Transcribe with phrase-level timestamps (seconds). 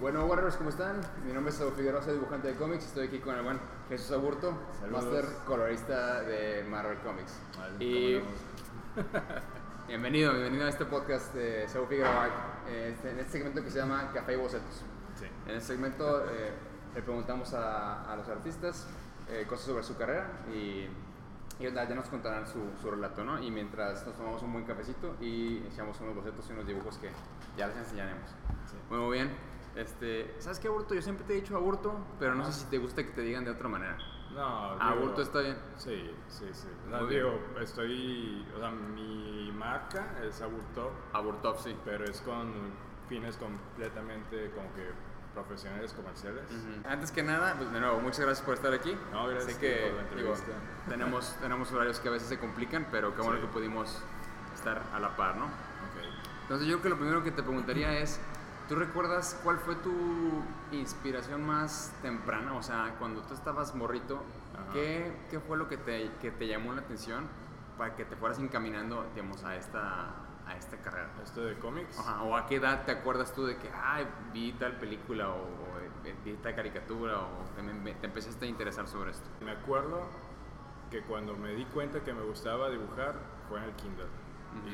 [0.00, 1.00] Bueno, Warriors, ¿cómo están?
[1.26, 2.84] Mi nombre es Saúl Figueroa, soy dibujante de cómics.
[2.86, 5.04] Estoy aquí con el buen Jesús Aburto, Saludos.
[5.04, 7.38] master colorista de Marvel Comics.
[7.58, 9.06] Vale, y ¿cómo
[9.88, 12.28] bienvenido, bienvenido a este podcast de Saúl Figueroa,
[12.68, 14.82] eh, este- en este segmento que se llama Café y Bocetos.
[15.18, 15.26] Sí.
[15.46, 16.52] En este segmento eh,
[16.94, 18.86] le preguntamos a, a los artistas
[19.28, 20.88] eh, cosas sobre su carrera y
[21.58, 23.42] ellos ya ya nos contarán su, su relato, ¿no?
[23.42, 27.10] Y mientras nos tomamos un buen cafecito y echamos unos bocetos y unos dibujos que
[27.56, 28.30] ya les enseñaremos.
[28.66, 28.76] Sí.
[28.90, 29.30] Muy, muy bien.
[29.74, 30.94] Este, ¿Sabes qué, Aburto?
[30.94, 33.44] Yo siempre te he dicho Aburto, pero no sé si te gusta que te digan
[33.44, 33.96] de otra manera.
[34.34, 35.56] No, digo, Aburto está bien.
[35.76, 36.68] Sí, sí, sí.
[36.90, 38.46] No, digo, estoy.
[38.56, 41.76] O sea, mi marca es Aburto, Aburtov, sí.
[41.84, 42.52] pero es con
[43.08, 44.90] fines completamente como que
[45.44, 46.42] profesionales comerciales.
[46.50, 46.88] Ujú.
[46.88, 48.96] Antes que nada, pues de nuevo, muchas gracias por estar aquí.
[49.12, 50.34] No, gracias Sé que por la digo,
[50.88, 53.46] tenemos, tenemos horarios que a veces se complican, pero qué bueno Sí.
[53.46, 53.98] que pudimos
[54.54, 55.44] estar a la par, ¿no?
[55.46, 55.50] Ok.
[56.42, 58.18] Entonces yo creo que lo primero que te preguntaría es,
[58.68, 59.92] ¿tú recuerdas cuál fue tu
[60.72, 62.54] inspiración más temprana?
[62.54, 64.22] O sea, cuando tú estabas morrito.
[64.72, 67.26] ¿qué, qué fue lo que te, que te llamó la atención
[67.78, 70.06] para que te fueras encaminando, digamos, a esta,
[70.48, 71.08] a esta carrera?
[71.22, 71.98] Esto de cómics.
[71.98, 75.34] Ajá, ¿O a qué edad te acuerdas tú de que, ay, vi tal película o,
[75.42, 79.28] o, eh, vi tal caricatura o te, me- te empezaste a interesar sobre esto?
[79.44, 80.06] Me acuerdo
[80.90, 83.14] que cuando me di cuenta que me gustaba dibujar
[83.48, 84.06] fue en el kinder.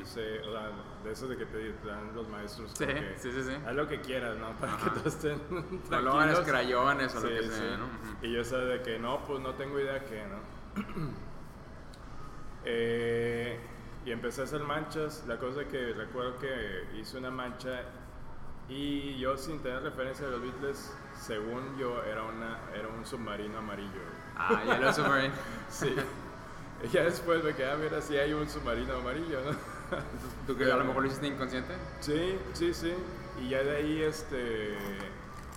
[0.01, 0.71] Hice, o sea,
[1.03, 2.71] de eso de que te dan los maestros.
[2.75, 3.51] Sí, que, sí, sí, sí.
[3.67, 4.51] Haz lo que quieras, ¿no?
[4.53, 4.85] Para Ajá.
[4.85, 5.37] que todos estén
[5.89, 7.49] Colores, crayones o lo que sí.
[7.49, 7.85] sea, ¿no?
[8.21, 10.39] Y yo sabía de que no, pues no tengo idea qué, ¿no?
[12.67, 13.59] Eh,
[14.05, 15.23] y empecé a hacer manchas.
[15.27, 17.81] La cosa es que recuerdo que hice una mancha
[18.69, 23.57] y yo sin tener referencia de los Beatles, según yo, era, una, era un submarino
[23.57, 24.01] amarillo.
[24.35, 25.33] Ah, Yellow Submarine.
[25.69, 25.95] Sí.
[26.83, 29.97] Y ya después me quedé a ver si hay un submarino amarillo, ¿no?
[30.45, 31.73] ¿Tú que a lo mejor lo hiciste inconsciente?
[31.99, 32.93] Sí, sí, sí.
[33.41, 34.77] Y ya de ahí, este,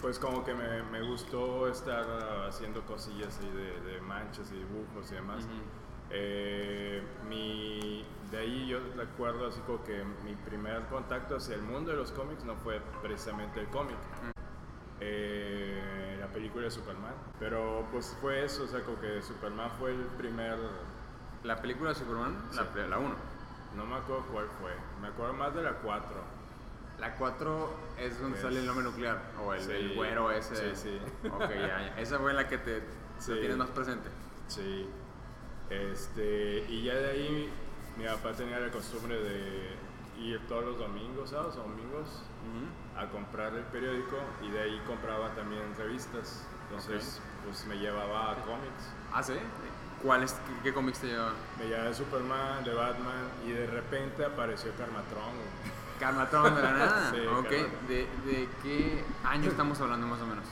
[0.01, 2.05] pues como que me, me gustó estar
[2.49, 5.45] haciendo cosillas ahí de, de manchas y dibujos y demás.
[6.11, 11.91] Eh, mi, de ahí yo recuerdo así como que mi primer contacto hacia el mundo
[11.93, 13.97] de los cómics no fue precisamente el cómic.
[15.01, 17.15] Eh, la película de Superman.
[17.39, 20.57] Pero pues fue eso, o sea, como que Superman fue el primer...
[21.45, 22.59] La película de Superman, Sí.
[22.89, 23.15] la 1.
[23.77, 24.73] No me acuerdo cuál fue.
[25.01, 26.09] Me acuerdo más de la 4.
[26.99, 29.71] La 4 es donde Es- sale el nombre nuclear, o el, Sí.
[29.71, 30.75] el güero ese.
[30.75, 31.29] Sí, sí.
[31.31, 31.57] Ok, ya,
[31.95, 31.95] ya.
[32.01, 32.83] Esa fue la que te
[33.19, 33.35] Sí.
[33.39, 34.09] tienes más presente.
[34.49, 34.89] Sí.
[35.71, 37.53] Este, y ya de ahí
[37.99, 39.77] mi papá tenía la costumbre de
[40.21, 42.23] ir todos los domingos, sábados o domingos,
[42.97, 46.47] a comprar el periódico y de ahí compraba también revistas.
[46.69, 48.93] Entonces, pues me llevaba a cómics.
[49.13, 49.35] Ah, ¿sí?
[50.03, 51.35] ¿Cuáles, qué, qué cómics te llevaban?
[51.59, 55.35] Me llevaba de Superman, de Batman y de repente apareció Carmatron.
[55.99, 57.11] Carmatron de la nada.
[57.13, 57.89] Sí, ok, Carmatron.
[57.89, 60.45] ¿De, ¿de qué año estamos hablando más o menos?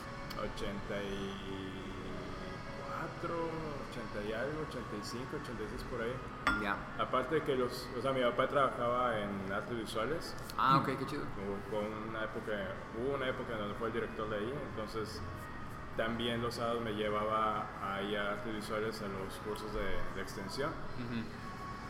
[0.56, 3.34] 84,
[3.90, 6.12] 80 y algo, 85, 86 por ahí.
[6.62, 6.76] Ya.
[6.98, 10.34] Aparte de que los, o sea, mi papá trabajaba en artes visuales.
[10.56, 11.22] Ah, ok, qué chido.
[11.70, 12.52] Hubo una época,
[12.98, 15.20] hubo una época en donde fue el director de ahí, entonces
[15.96, 20.70] también los sábados me llevaba ahí a artes visuales a los cursos de, de extensión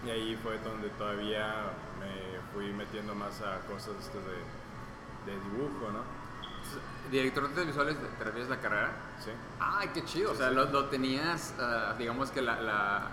[0.05, 5.91] y ahí fue donde todavía me fui metiendo más a cosas estas de, de dibujo,
[5.93, 6.03] ¿no?
[7.11, 8.91] ¿Director de artes visuales te refieres a la carrera?
[9.19, 9.31] Sí.
[9.61, 10.33] Ay, qué chido.
[10.33, 10.55] O sea, sí.
[10.55, 13.07] lo, lo tenías, ah, digamos que la, la,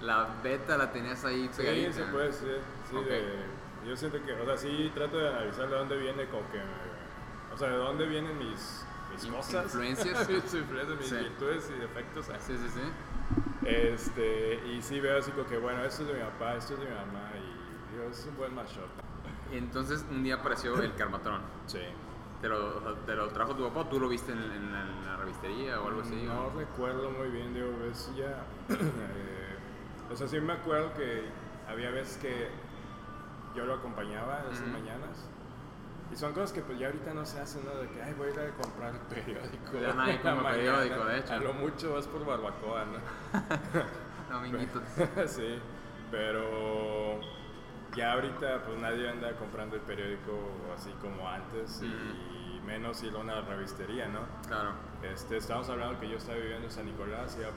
[0.00, 1.92] la beta la tenías ahí Sí, pegadita.
[1.92, 2.58] se puede decir.
[2.88, 3.04] Sí, Ok.
[3.06, 6.60] de- yo siento que, o sea, sí trato de analizar de dónde viene como que,
[7.52, 9.64] o sea, de dónde vienen mis, mis In- cosas.
[9.64, 10.28] influencias.
[10.28, 11.16] mis influencias, mis Sí.
[11.16, 12.26] virtudes y defectos.
[12.40, 12.80] Sí, sí, sí.
[13.66, 16.80] Este, y sí veo así como que, bueno, esto es de mi papá, esto es
[16.80, 18.88] de mi mamá, y digo, es un buen mashup.
[19.52, 21.40] Y entonces un día apareció el Carmatron.
[21.66, 21.80] Sí.
[22.40, 25.04] ¿Te lo, te lo trajo tu papá o tú lo viste en, en la, en
[25.06, 26.14] la revistería o algo así?
[26.26, 28.44] No o- recuerdo muy bien, digo, ves ya.
[30.10, 31.24] o sea, sí me acuerdo que
[31.68, 32.48] había veces que
[33.54, 34.78] yo lo acompañaba en esas Ujú.
[34.78, 35.28] mañanas.
[36.12, 37.72] Y son cosas que pues ya ahorita no se hacen, ¿no?
[37.80, 39.78] De que, ay, voy a ir a comprar el periódico.
[39.80, 41.32] Ya nadie compra periódico, de hecho.
[41.34, 42.98] A lo mucho vas por barbacoa, ¿no?
[44.34, 44.82] Dominguitos.
[45.26, 45.58] sí,
[46.10, 47.20] pero
[47.94, 50.32] ya ahorita pues nadie anda comprando el periódico
[50.76, 54.20] así como antes y menos ir a una revistería, ¿no?
[54.46, 54.72] Claro.
[55.02, 57.48] Este, estamos hablando que yo estaba viviendo en San Nicolás, ya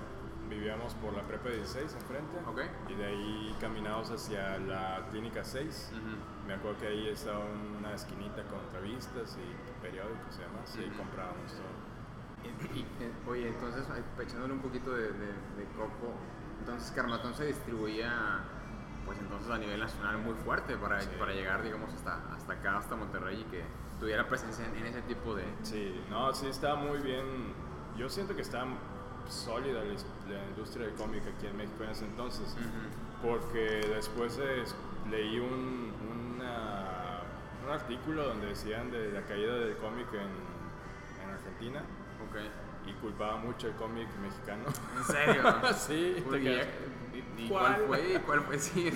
[0.49, 2.61] vivíamos por la prepa 16 enfrente Ok.
[2.89, 5.91] y de ahí caminamos hacia la clínica 6.
[5.93, 6.47] Ujú.
[6.47, 7.39] Me acuerdo que ahí estaba
[7.79, 11.93] una esquinita con revistas y periódicos y demás, y ahí comprábamos todo.
[12.43, 13.85] Y, y, eh, oye, entonces,
[14.19, 16.13] echándole un poquito de, de, de coco,
[16.59, 18.43] entonces Carmatón se distribuía
[19.05, 21.09] pues entonces a nivel nacional muy fuerte para, Sí.
[21.19, 23.61] para llegar, digamos, hasta, hasta acá, hasta Monterrey y que
[23.99, 25.43] tuviera presencia en, en ese tipo de...
[25.61, 27.53] Sí, no, sí está muy bien.
[27.97, 28.63] Yo siento que está
[29.29, 32.55] sólida la, la industria del cómic aquí en México en ese entonces.
[33.21, 34.75] Porque después es-
[35.09, 35.93] leí un,
[36.35, 37.21] una-
[37.65, 41.81] un artículo donde decían de la caída del cómic en, en Argentina
[42.85, 44.63] y culpaba mucho el cómic mexicano.
[44.97, 45.43] ¿En serio?
[45.75, 46.47] sí, Uy,
[47.37, 47.77] ¿Y, y ¿Cuál?
[47.83, 48.13] cuál fue?
[48.15, 48.59] ¿Y ¿Cuál fue?
[48.59, 48.91] Sí.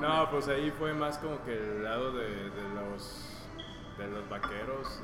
[0.00, 3.30] No, pues ahí fue más como que el lado de, de los
[3.98, 5.00] de los vaqueros,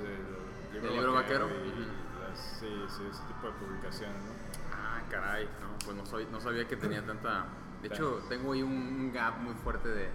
[0.73, 1.47] del ¿Del libro vaquero?
[1.49, 1.81] y Ujú.
[1.81, 4.33] las- sí, sí, ese tipo de publicaciones, ¿no?
[4.75, 7.47] Ah, caray, no, pues no, soy, no sabía que tenía tanta...
[7.83, 10.11] De hecho, tengo ahí un, gap muy fuerte de,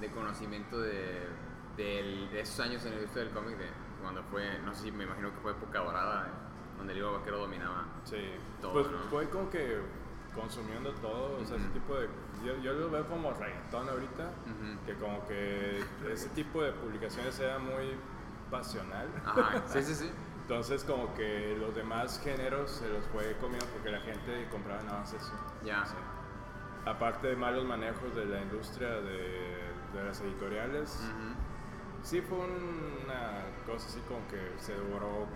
[0.00, 1.26] de conocimiento de,
[1.76, 3.66] del- de esos años en el industria del cómic, de
[4.00, 6.30] cuando fue, no sé si me imagino que fue época dorada, eh,
[6.78, 7.84] donde el libro vaquero dominaba.
[8.04, 8.16] Sí,
[8.60, 8.98] Todo, pues ¿no?
[9.10, 9.80] fue como que
[10.34, 12.08] consumiendo todo, o sea, ese tipo de...
[12.44, 14.30] Yo, yo lo veo como reggaetón ahorita,
[14.84, 15.82] que como que
[16.12, 17.96] ese tipo de publicaciones era muy
[18.50, 19.08] pasional.
[19.24, 20.10] Ajá, sí, sí, sí.
[20.44, 24.98] Entonces como que los demás géneros se los fue comiendo porque la gente compraba nada
[25.00, 25.32] más eso.
[25.64, 25.86] Ya.
[25.86, 25.94] Sí.
[26.84, 31.00] Aparte de malos manejos de la industria de, de las editoriales,
[32.02, 35.26] sí fue una cosa así como que se devoró.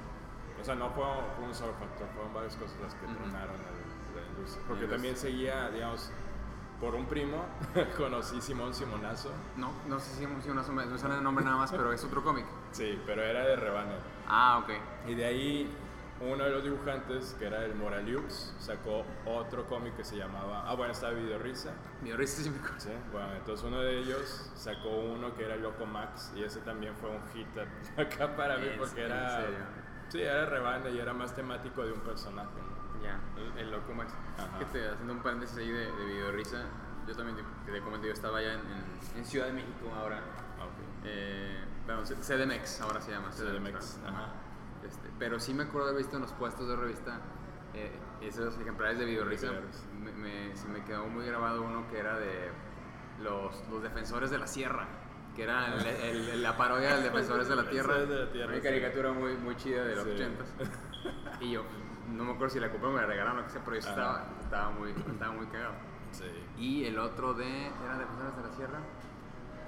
[0.61, 1.05] O sea, no fue
[1.43, 3.15] un solo factor, fueron varias cosas las que Ujú.
[3.15, 4.63] tronaron la industria.
[4.69, 6.13] Porque La también seguía, digamos,
[6.81, 7.45] por un primo,
[7.97, 9.31] conocí Simón Simonazo.
[9.57, 12.23] No, no sé si una sombra, no suena el nombre nada más, pero es otro
[12.23, 12.45] cómic.
[12.73, 13.95] Sí, pero era de Rebane.
[14.29, 14.71] Ah, ok.
[15.09, 15.71] Y de ahí
[16.21, 20.65] uno de los dibujantes, que era el Moraliux, sacó otro cómic que se llamaba.
[20.69, 21.73] Ah, bueno, estaba Video Risa.
[22.03, 22.81] Mi risa sí me acuerdo.
[22.81, 26.95] Sí, bueno, entonces uno de ellos sacó uno que era Loco Max y ese también
[26.97, 27.47] fue un hit
[27.99, 29.47] acá para mí ¿En- porque era.
[30.09, 32.49] Sí, era rebane y era más temático de un personaje.
[32.57, 32.78] ¿no?
[33.03, 34.13] Ya, el, el loco Max.
[34.39, 34.59] Ajá.
[34.59, 36.65] Que te, haciendo un paréntesis ahí de, de video risa,
[37.07, 40.21] yo también te, te comenté, yo estaba allá en, en, en Ciudad de México ahora.
[40.61, 41.05] Ah, ok.
[41.05, 43.31] Eh, bueno, CDMX ahora se llama.
[43.31, 44.09] CDMX, Ajá.
[44.11, 44.33] ajá.
[44.85, 47.21] Este, pero sí me acuerdo de haber visto en los puestos de revista
[47.75, 49.49] eh, esos ejemplares de video De risa.
[49.99, 52.51] Me, me- se me quedó muy grabado uno que era de
[53.23, 54.87] los, los defensores de la sierra.
[55.37, 57.95] Que era el- el- la parodia del Defensores de la Tierra.
[57.95, 58.63] Defensores de la Tierra, Una sí.
[58.63, 60.11] caricatura muy, muy chida de los Sí.
[60.11, 60.45] 80
[61.41, 61.63] Y yo,
[62.13, 63.89] no me acuerdo si la compré o me la regalaron o qué sé, pero yo
[63.89, 65.75] estaba, estaba, muy, estaba muy cagado.
[66.13, 66.25] Sí.
[66.57, 67.67] Y el otro de.
[67.67, 68.79] Era Defensores de la Sierra.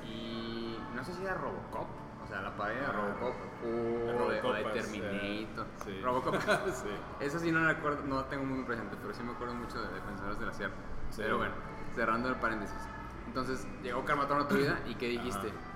[0.04, 0.78] Y.
[0.94, 1.88] No sé si era Robocop.
[2.22, 3.34] O sea, la parodia de Ah, Robocop.
[3.62, 5.66] O de de, Robocop o de es, Terminator.
[5.66, 6.00] eh, sí.
[6.02, 6.34] Robocop.
[6.74, 6.88] sí.
[7.20, 10.38] Eso sí no recuerdo, no tengo muy presente, pero sí me acuerdo mucho de Defensores
[10.38, 10.74] de la Sierra.
[11.10, 11.22] Sí.
[11.22, 11.54] Pero bueno,
[11.94, 12.78] cerrando el paréntesis.
[13.26, 15.48] Entonces, llegó Carmatón a tu vida y ¿qué dijiste?
[15.48, 15.70] Ajá.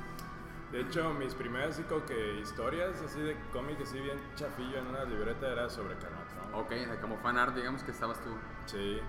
[0.72, 5.04] De hecho, mis primeras así que historias así de cómic así bien chafillo en una
[5.04, 6.23] libreta era sobre Carmatron.
[6.52, 8.30] Ok, o sea, como fan art, digamos que estabas tú.
[8.66, 9.00] Sí.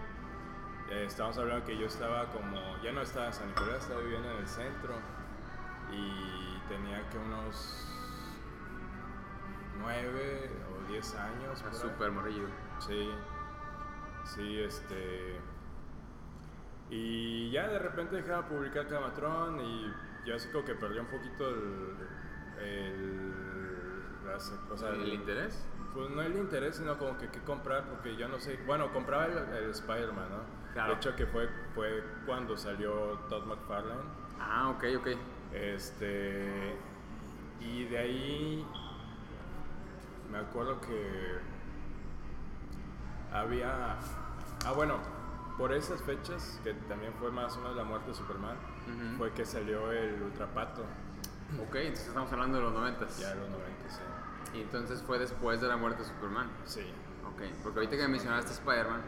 [0.90, 4.30] Eh, estábamos hablando que yo estaba como, ya no estaba en San Nicolás, estaba viviendo
[4.32, 4.94] en el centro
[5.92, 7.88] y tenía que unos
[9.80, 11.62] nueve o diez años.
[11.62, 11.78] por ahí.
[11.78, 12.48] Súper morrillo.
[12.80, 13.10] Sí,
[14.26, 15.40] sí, este.
[16.90, 19.92] Y ya de repente dejaba de publicar Camatrón y
[20.26, 21.98] yo así como que perdí un poquito el.
[22.60, 25.66] el las- o sea, ¿El interés?
[25.96, 28.60] Pues no el interés, sino como que qué comprar, porque yo no sé.
[28.68, 30.74] Bueno, compraba el, el Spider-Man, ¿no?
[30.74, 30.90] Claro.
[30.92, 34.02] De hecho, que fue, fue cuando salió Todd McFarlane.
[34.38, 35.08] Ah, ok, ok.
[35.54, 36.76] Este.
[37.62, 38.68] Y de ahí.
[40.30, 41.40] Me acuerdo que.
[43.32, 43.96] Había.
[44.66, 44.98] Ah, bueno,
[45.58, 48.58] por esas fechas, que también fue más o menos la muerte de Superman,
[49.18, 50.82] fue que salió el Ultrapato.
[51.62, 53.08] Ok, entonces estamos hablando de los 90.
[53.18, 54.02] Ya en los 90, sí.
[54.56, 56.50] Y entonces fue después de la muerte de Superman.
[56.66, 56.82] Sí.
[57.28, 59.02] Ok, porque ahorita que mencionaste Spider-Man,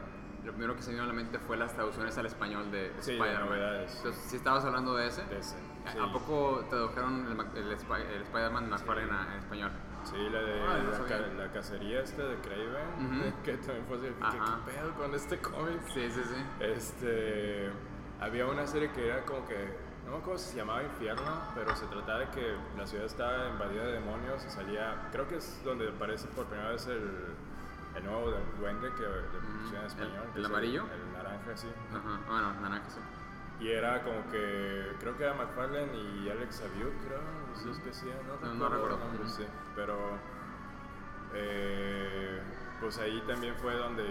[0.44, 3.13] lo primero que se vino a la mente fue las traducciones al español de, Sí,
[3.13, 3.60] de Spider-Man.
[3.96, 5.98] Entonces, si estabas hablando de ese, De ese, ¿a- sí.
[6.01, 9.72] ¿a poco tradujeron el, el, el Spider-Man McFarlane en español?
[10.04, 14.60] Sí, la de Ah, la, cacería esta de Craven, que también fue así, ¿qué, Ajá.
[14.66, 15.82] qué pedo con este cómic?
[15.94, 16.46] Sí, sí, sí.
[16.62, 17.70] Este,
[18.22, 19.75] había una serie que era como que,
[20.08, 23.50] no me acuerdo si se llamaba Infierno, pero se trataba de que la ciudad estaba
[23.50, 27.36] invadida de demonios y salía, creo que es donde aparece por primera vez el,
[27.96, 30.24] el nuevo de- duende que le pusieron en ¿El- español.
[30.36, 30.84] el es amarillo?
[30.94, 31.68] El, naranja, sí.
[31.92, 33.00] Ajá, bueno, naranja sí.
[33.60, 37.20] Y era como que, creo que era McFarlane y Alex Abiud, creo,
[37.56, 39.28] esos que hacían, no, No, no recuerdo Ujú.
[39.30, 39.46] sí,
[39.76, 39.98] pero
[41.34, 42.40] eh,
[42.80, 44.04] pues ahí también fue donde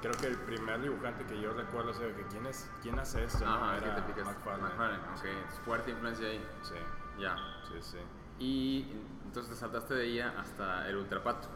[0.00, 3.24] creo que el primer dibujante que yo recuerdo, o sea, que quién, es, quién hace
[3.24, 3.54] esto, ¿no?
[3.54, 4.26] Ajá, ¿qué era te picas?
[4.26, 4.62] McFarlane.
[4.68, 5.48] McFarlane, ok.
[5.64, 6.44] Fuerte influencia ahí.
[6.62, 6.74] Sí,
[7.18, 7.36] Ya.
[7.68, 7.98] sí, sí.
[8.38, 8.92] Y
[9.24, 11.48] entonces te saltaste de ella hasta el Ultrapato.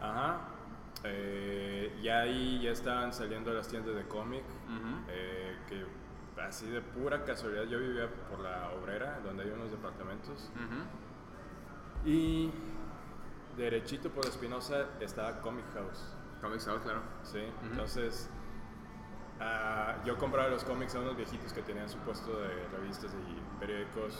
[0.00, 0.40] Ajá.
[1.04, 5.04] Eh, ya ahí ya estaban saliendo las tiendas de cómic, Ujú.
[5.08, 5.86] eh, que
[6.42, 10.50] así de pura casualidad, yo vivía por la obrera, donde hay unos departamentos.
[10.54, 12.08] Ujú.
[12.08, 12.52] Y
[13.56, 16.14] derechito por Espinosa estaba Comic House.
[16.40, 17.00] Comics House, claro.
[17.22, 18.28] Sí, entonces
[19.40, 23.60] ah, yo compraba los cómics a unos viejitos que tenían su puesto de revistas y
[23.60, 24.18] periódicos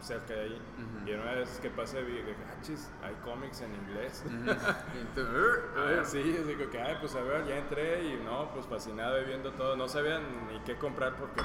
[0.00, 0.62] cerca de ahí.
[0.78, 1.08] Ujú.
[1.08, 4.22] Y una vez que pasé vi que, ah, chis, hay cómics en inglés.
[4.26, 5.34] Entonces,
[5.76, 6.06] a Ah, ver.
[6.06, 9.50] sí, así que, ay, pues a ver, ya entré y no, pues fascinado y viendo
[9.52, 9.76] todo.
[9.76, 11.42] No sabía ni qué comprar porque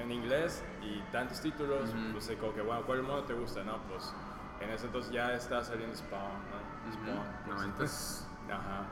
[0.00, 2.12] en inglés y tantos títulos, Ujú.
[2.12, 3.64] pues como que, bueno, ¿cuál modo te gusta?
[3.64, 4.14] No, pues
[4.60, 6.92] en ese entonces ya está saliendo Spawn, ¿no?
[6.92, 7.26] Spawn.
[7.46, 8.28] pues, Noventas.
[8.48, 8.86] Ajá.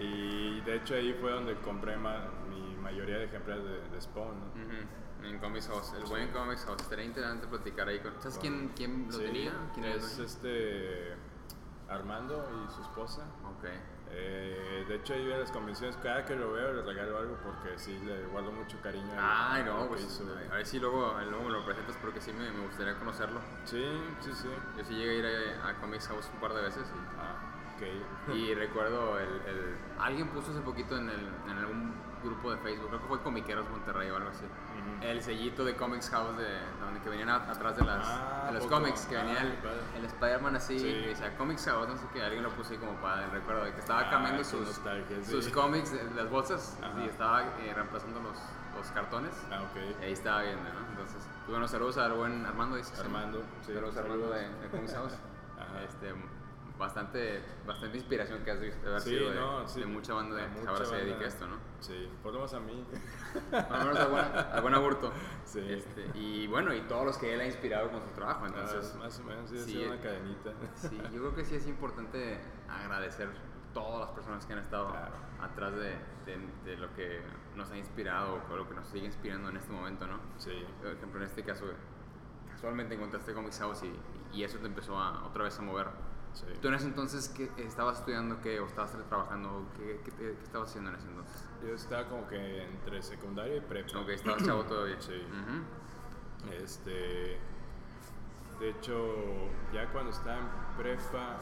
[0.00, 4.38] Y de hecho ahí fue donde compré ma- mi mayoría de ejemplares de, de Spawn,
[4.38, 4.46] ¿no?
[4.46, 6.80] Ujú, En Comics House, el buen Comics House.
[6.82, 8.12] Estaría interesante platicar ahí con.
[8.20, 9.52] ¿Sabes quién, quién lo Sí, tenía?
[9.74, 11.14] ¿Quién es este
[11.88, 13.22] Armando y su esposa.
[13.44, 13.64] Ok.
[14.10, 17.78] Eh, de hecho, ahí en las convenciones, cada que lo veo le regalo algo porque
[17.78, 19.10] sí le guardo mucho cariño.
[19.18, 20.24] Ay, no, pues hizo.
[20.50, 23.40] a ver si luego, luego me lo presentas porque sí me, me gustaría conocerlo.
[23.64, 23.84] Sí,
[24.20, 24.48] sí, sí.
[24.76, 27.47] Yo sí llegué a ir a, a Comics House un par de veces y Ah,
[27.78, 28.34] ok.
[28.34, 31.92] Y recuerdo el, el- Alguien puso hace poquito en, el, en algún
[32.22, 34.44] grupo de Facebook, creo que fue Comiqueros Monterrey o algo así.
[35.00, 38.54] El sellito de Comics House de donde que venían a- atrás de, las, Ah, de
[38.54, 38.76] los poco.
[38.76, 39.52] cómics, que Ah, venía el,
[39.96, 40.86] el Spider-Man así, Sí.
[40.88, 43.64] y decía Comics House, no sé qué, alguien lo puso ahí como para el recuerdo
[43.64, 45.24] de que estaba Ah, cambiando sus, sí.
[45.30, 47.00] sus cómics, las bolsas, Ajá.
[47.00, 48.36] y estaba eh, reemplazando los,
[48.76, 49.32] los cartones.
[49.52, 50.02] Ah, Y ok.
[50.02, 50.80] ahí estaba viendo, ¿no?
[50.90, 53.00] Entonces, pues, bueno, saludos al buen Armando, dice.
[53.00, 55.14] Armando, sí, saludos Armando de, de Comics House.
[55.58, 55.82] Ajá.
[55.84, 56.12] Este,
[56.78, 59.80] bastante, bastante inspiración que has visto, haber Sí, sido de, no, sí.
[59.80, 61.56] de mucha banda de, mucha ahora se dedica a esto, ¿no?
[61.80, 62.86] Sí, por lo menos a mí.
[63.52, 65.12] Al menos a buen, a buen aburto.
[65.48, 65.64] Sí.
[65.66, 68.92] Este, y bueno, y todos los que él ha inspirado con su trabajo, entonces...
[68.94, 70.52] Ah, más o menos, sí, sí, eh, una cadenita.
[70.74, 73.30] Sí, yo creo que sí es importante agradecer
[73.72, 75.14] todas las personas que han estado Claro.
[75.40, 77.22] atrás de, de- de lo que
[77.56, 80.18] nos ha inspirado o lo que nos sigue inspirando en este momento, ¿no?
[80.36, 80.66] Sí.
[80.82, 81.64] Por ejemplo, en este caso,
[82.50, 85.86] casualmente encontraste Comics House y, y eso te empezó a, otra vez a mover.
[86.34, 86.46] Sí.
[86.60, 89.66] ¿Tú en ese entonces qué, estabas estudiando qué o estabas trabajando?
[89.76, 91.44] ¿Qué, qué, estabas haciendo en ese entonces?
[91.66, 93.98] Yo estaba como que entre secundaria y prepa.
[93.98, 95.00] Ok, estabas chavo todavía.
[95.00, 95.22] Sí.
[96.62, 97.38] Este.
[98.60, 99.14] De hecho,
[99.72, 101.36] ya cuando estaba en prepa,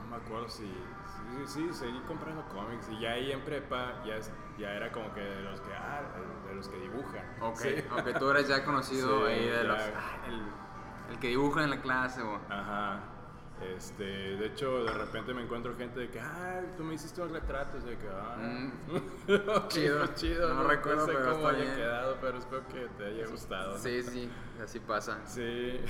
[0.00, 0.64] no me acuerdo si.
[0.64, 2.88] Sí, sí, sí, seguí comprando cómics.
[2.90, 4.16] Y ya ahí en prepa, ya,
[4.58, 6.02] ya era como que de los que, ah,
[6.46, 7.24] de los que dibujan.
[7.40, 7.74] Ok, Sí.
[7.90, 9.62] ok, tú eres ya conocido Sí, ahí de ya.
[9.64, 9.80] los...
[9.82, 10.42] ah, el,
[11.14, 12.38] el que dibuja en la clase o...
[12.50, 13.00] Ajá.
[13.76, 17.32] Este, de hecho, de repente me encuentro gente de que, ah, tú me hiciste un
[17.32, 17.78] retrato.
[17.78, 18.70] de que, ah, Mm.
[19.68, 20.06] Chido.
[20.14, 20.54] chido.
[20.54, 21.76] No recuerdo, sé pero cómo está haya bien.
[21.76, 23.72] quedado, pero espero que te haya gustado.
[23.72, 23.78] ¿no?
[23.84, 24.30] Sí, sí,
[24.62, 25.18] así pasa.
[25.26, 25.80] Sí.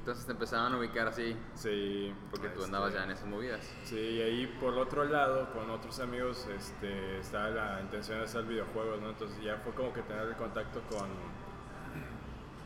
[0.00, 2.14] Entonces te empezaban a ubicar así Sí.
[2.30, 3.60] porque tú este, andabas ya en esas movidas.
[3.84, 8.44] Sí, y ahí por otro lado, con otros amigos, este, estaba la intención de hacer
[8.44, 9.10] videojuegos, ¿no?
[9.10, 11.06] Entonces ya fue como que tener el contacto con...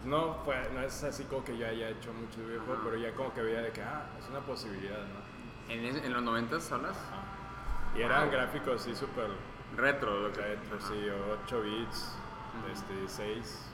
[0.04, 2.88] No, fue, no es así como que yo haya hecho mucho videojuegos, Ajá.
[2.90, 5.72] pero ya como que veía de que, ah, es una posibilidad, ¿no?
[5.72, 6.96] ¿En, en los noventas hablas?
[6.96, 7.22] Ajá.
[7.98, 8.32] Y eran Wow.
[8.32, 9.28] gráficos así súper
[9.76, 10.40] Retro, lo que...
[10.40, 10.88] retro, Ajá.
[10.88, 11.06] sí,
[11.46, 12.14] 8 bits,
[12.60, 12.72] Ujú.
[12.72, 13.70] este, 6.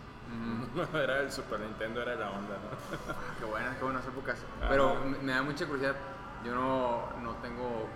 [0.75, 0.97] Ujú.
[0.99, 3.15] era el Super Nintendo, era la onda, ¿no?
[3.39, 4.39] Qué buenas, qué buenas épocas.
[4.61, 4.69] Ajá.
[4.71, 5.97] Pero me, me da mucha curiosidad.
[6.45, 7.87] Yo no, no tengo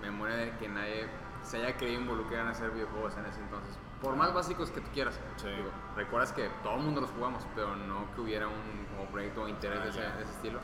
[0.00, 1.08] memoria de que nadie
[1.42, 3.76] se haya querido involucrar en hacer videojuegos en ese entonces.
[4.02, 5.18] Por más básicos que tú quieras.
[5.36, 5.48] Sí.
[5.48, 9.42] Digo, recuerdas que todo el mundo los jugamos, pero no que hubiera un como proyecto
[9.42, 10.58] o interés Ah, de, ese, de ese estilo.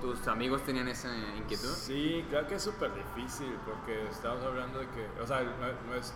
[0.00, 1.68] ¿Tus amigos tenían esa inquietud?
[1.68, 5.50] Sí, creo que es súper difícil porque estamos hablando de que, o sea, no,
[5.90, 6.14] no es,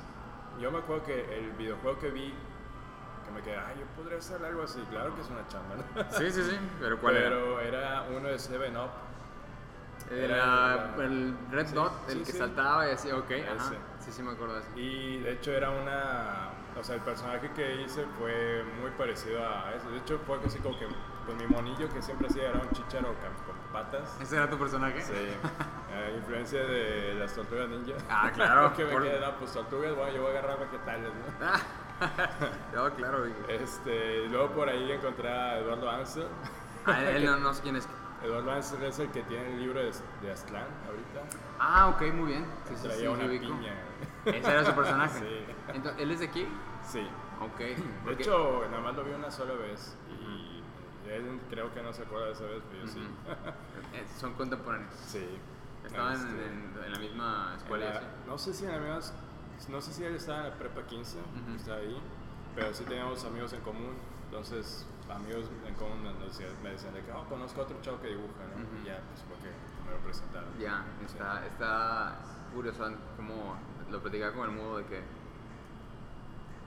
[0.60, 2.32] yo me acuerdo que el videojuego que vi,
[3.24, 6.04] que me quedé, ay, yo podría hacer algo así, claro que es una chamba, ¿no?
[6.16, 6.56] Sí, sí, sí.
[6.80, 7.28] Pero ¿cuál era?
[7.30, 8.90] Pero era uno de 7-Up,
[10.10, 12.38] Era el Red Sí, Dot, el sí, que sí.
[12.38, 13.70] saltaba y decía, ok, ajá.
[13.98, 14.70] Sí, sí me acuerdo de eso.
[14.76, 19.72] y de hecho era una, o sea, el personaje que hice fue muy parecido a
[19.74, 20.86] eso, de hecho fue así como que,
[21.26, 24.18] con mi monillo que siempre hacía era un chicharo con, patas.
[24.20, 25.00] ¿Ese era tu personaje?
[25.00, 27.94] Sí, eh, influencia de las tortugas ninja.
[28.10, 31.10] Ah, claro, que me por- quedé, no, pues tortugas, bueno, yo voy a agarrar vegetales,
[31.40, 31.46] ¿no?
[32.88, 33.24] no, claro.
[33.48, 36.26] Este, luego por ahí encontré a Eduardo Ansel.
[36.84, 37.88] Ah, él no, no sé quién es.
[38.24, 41.38] Eduardo Ansel es el que tiene el libro de, de Aztlán ahorita.
[41.60, 42.44] Ah, ok, muy bien.
[42.68, 43.44] Sí, Traía sí, una sí, ubico.
[43.46, 43.72] piña.
[44.24, 45.18] Ese era su personaje.
[45.18, 45.52] Sí.
[45.74, 46.46] Entonces, ¿Él es de aquí?
[46.84, 47.06] Sí.
[47.40, 47.58] Ok.
[48.06, 50.62] De hecho, nada más lo vi una sola vez y
[51.10, 53.06] él creo que no se acuerda de esa vez, pero yo sí.
[53.94, 54.94] Eh, son contemporáneos.
[54.94, 55.26] sí.
[55.84, 57.86] Estaban en, Este, en- en la misma escuela.
[57.88, 59.12] en la- no sé si en la misma-
[59.68, 61.56] no sé si él estaba en la prepa 15, Ujú.
[61.56, 62.00] estaba ahí,
[62.54, 63.94] pero sí teníamos amigos en común,
[64.26, 66.02] entonces amigos en común
[66.62, 68.80] me decían de que oh, conozco a otro chavo que dibuja, ¿no?
[68.80, 69.50] Y ya, pues porque
[69.84, 70.48] me lo presentaron.
[70.58, 71.06] Ya, Sí.
[71.14, 72.16] está, está
[72.54, 72.84] curioso
[73.16, 73.56] como
[73.92, 75.02] lo platicaba con el mudo de que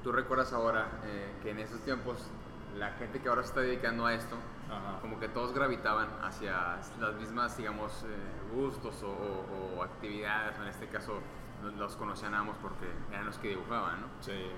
[0.03, 2.19] ¿Tú recuerdas ahora eh, que en esos tiempos
[2.77, 4.35] la gente que ahora se está dedicando a esto,
[4.69, 4.99] Ajá.
[5.01, 10.67] como que todos gravitaban hacia las mismas, digamos, eh, gustos o, o- o actividades, en
[10.67, 11.19] este caso
[11.77, 11.97] los-
[12.33, 14.07] ambos porque eran los que dibujaban, ¿no?
[14.21, 14.51] Sí.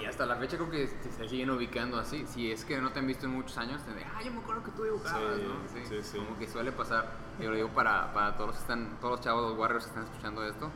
[0.00, 2.26] Y hasta la fecha creo que se, siguen ubicando así.
[2.26, 4.40] Si es que no te han visto en muchos años, te dicen, ah, yo me
[4.40, 5.84] acuerdo que tú dibujabas, Sí, ¿no?
[5.88, 6.18] sí, sí.
[6.18, 7.06] Como que suele pasar.
[7.38, 9.90] Yo lo digo para, para todos, los que están, todos los chavos, los warriors que
[9.90, 10.70] están escuchando esto,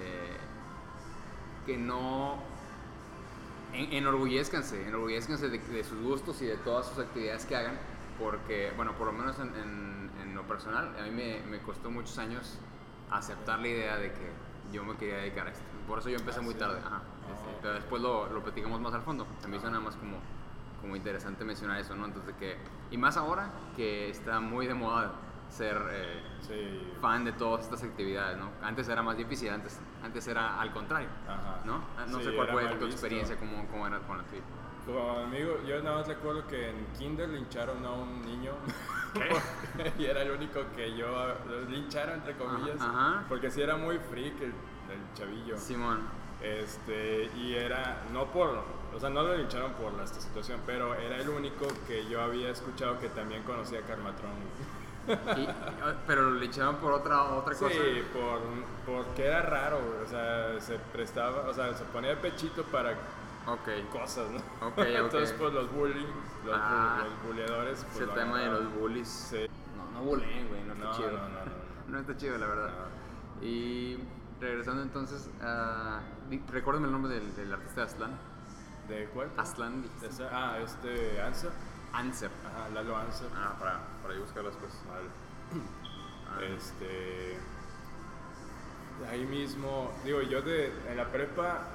[0.00, 0.36] eh,
[1.66, 2.36] que no...
[3.72, 7.76] En, enorgullezcanse, enorgullezcanse de, de sus gustos y de todas sus actividades que hagan,
[8.20, 11.90] porque, bueno, por lo menos en, en- en lo personal, a mí me, me costó
[11.90, 12.56] muchos años
[13.10, 14.30] aceptar la idea de que
[14.72, 15.64] yo me quería dedicar a esto.
[15.88, 16.60] Por eso yo empecé Ah, muy sí.
[16.60, 17.02] tarde, ajá.
[17.32, 17.58] Este, Ah.
[17.62, 19.26] pero después lo, lo platicamos más al fondo.
[19.44, 20.18] A mí suena más como,
[20.80, 22.04] como interesante mencionar eso, ¿no?
[22.06, 22.56] Entonces, que,
[22.92, 25.12] y más ahora que está muy de moda
[25.54, 26.92] ser eh, Sí.
[27.00, 28.50] fan de todas estas actividades, ¿no?
[28.62, 31.60] Antes era más difícil, antes, antes era al contrario, Ajá.
[31.64, 31.76] ¿no?
[31.96, 32.86] Ah, No Sí, sé cuál fue tu visto.
[32.86, 34.42] experiencia, cómo, cómo era con la tuya.
[34.84, 38.52] Como amigo, yo nada más recuerdo que en Kinder lincharon a un niño.
[39.98, 41.06] y era el único que yo
[41.70, 42.80] lincharon, entre comillas.
[42.80, 43.24] Ajá.
[43.28, 45.56] Porque sí era muy freak el, el chavillo.
[45.56, 46.00] Simón.
[46.42, 48.62] Este, y era, no por,
[48.94, 52.50] o sea, no lo lincharon por esta situación, pero era el único que yo había
[52.50, 54.32] escuchado que también conocía a Carmatron.
[55.06, 55.46] Y-
[55.82, 57.74] ah, pero lo echaban por otra, otra cosa.
[57.74, 58.40] Sí, por,
[58.86, 62.94] porque era raro, o sea, se prestaba, o sea, se ponía pechito para
[63.92, 64.82] cosas, ¿no?
[64.82, 66.06] Entonces, pues los bullying,
[66.46, 69.08] los, bu- Ah, los buleadores, pues Ese tema de los bullies.
[69.08, 69.46] Sí.
[69.76, 71.10] No, no bullying, güey, no está No, chido.
[71.12, 71.98] no, no, no, no.
[72.00, 72.70] Está chido, la verdad.
[73.42, 73.98] Y
[74.40, 78.18] regresando entonces, a di- recuérdame el nombre del, del artista de Aslan.
[78.88, 79.30] ¿De cuál?
[79.36, 79.84] Aslan,
[80.32, 81.48] ah, este, Ansa.
[81.94, 82.30] Answer.
[82.46, 83.24] Ajá, Lalo Ansa.
[83.34, 84.78] Ah, para, para buscar las cosas.
[84.88, 85.08] Vale.
[86.26, 86.42] Ah.
[86.56, 87.36] Este.
[89.10, 91.66] Ahí mismo, digo, yo de, en la prepa,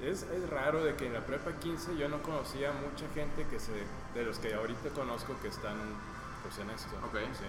[0.00, 3.60] es, es raro de que en la prepa 15 yo no conocía mucha gente que
[3.60, 3.72] se,
[4.14, 5.76] de los que ahorita conozco que están
[6.42, 6.96] pues en esto.
[7.06, 7.18] Ok.
[7.32, 7.46] Sí.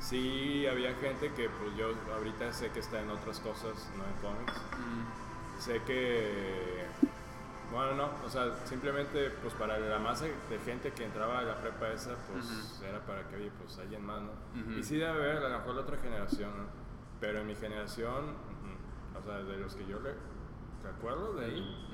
[0.00, 4.34] Sí, había gente que pues yo ahorita sé que está en otras cosas, no en
[4.34, 4.54] cómics.
[4.78, 6.84] Mm, Sé que,
[7.72, 11.60] bueno, no, o sea, simplemente pues para la masa de gente que entraba a la
[11.60, 12.44] prepa esa, pues
[12.78, 12.84] Ujú.
[12.84, 14.30] era para que, oye, pues alguien más, ¿no?
[14.60, 14.72] Ujú.
[14.78, 16.64] Y sí debe haber a lo mejor la otra generación, ¿no?
[17.20, 20.14] Pero en mi generación, ujú, o sea, de los que yo re-
[20.84, 21.88] recuerdo de ahí,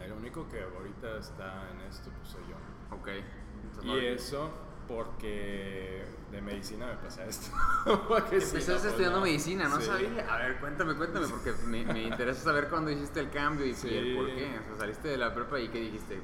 [0.00, 2.96] el único que ahorita está en esto, pues soy yo.
[2.96, 3.08] ok.
[3.08, 4.50] Entonces, Y no- eso
[4.94, 7.50] porque de medicina me pasa esto.
[8.08, 9.24] Porque sí, Empezaste no, pues, estudiando no.
[9.24, 9.86] medicina, ¿no Sí.
[9.86, 10.26] sabía?
[10.34, 14.16] A ver, cuéntame, cuéntame, porque me, me interesa saber cuándo hiciste el cambio y, el
[14.16, 14.58] por qué.
[14.60, 16.20] O sea, saliste de la prepa y qué dijiste.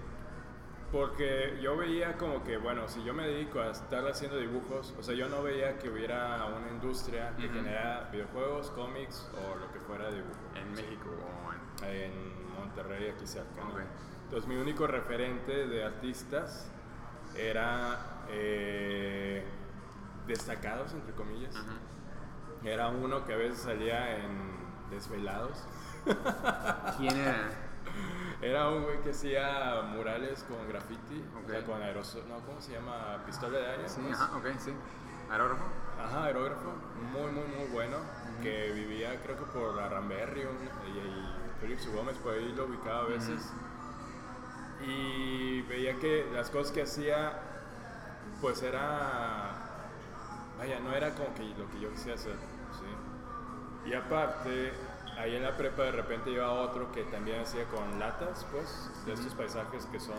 [0.91, 5.03] Porque yo veía como que, bueno, si yo me dedico a estar haciendo dibujos, o
[5.03, 7.57] sea, yo no veía que hubiera una industria que Ujú.
[7.57, 10.41] generara videojuegos, cómics o lo que fuera dibujo.
[10.55, 11.95] En México o en.
[11.95, 13.63] En Monterrey, aquí cerca.
[13.63, 13.71] ¿no?
[13.75, 13.81] Ok.
[14.25, 16.71] Entonces, mi único referente de artistas
[17.37, 19.45] era eh,
[20.27, 21.55] destacados, entre comillas.
[22.65, 25.65] Era uno que a veces salía en Desvelados.
[26.97, 27.51] ¿Quién era?
[28.43, 31.67] Era un güey que hacía murales con graffiti, o sea, Ok.
[31.67, 33.21] con aerosol, no, ¿cómo se llama?
[33.27, 33.89] Pistola de aire.
[33.89, 34.73] Sí, ajá, ok, sí.
[35.29, 35.65] ¿Aerógrafo?
[36.01, 36.73] Ajá, aerógrafo,
[37.13, 37.97] muy, muy, muy bueno,
[38.41, 42.67] que vivía creo que por la Ramberry un- y, y Félix Gómez, por ahí lo
[42.67, 43.53] ubicaba a veces.
[44.89, 47.39] Y veía que las cosas que hacía,
[48.41, 49.51] pues era,
[50.59, 52.37] vaya, no era como que lo que yo quisiera hacer,
[52.73, 53.91] ¿sí?
[53.91, 54.73] Y aparte,
[55.19, 59.13] ahí en la prepa de repente iba otro que también hacía con latas, pues, de
[59.13, 60.17] estos paisajes que son...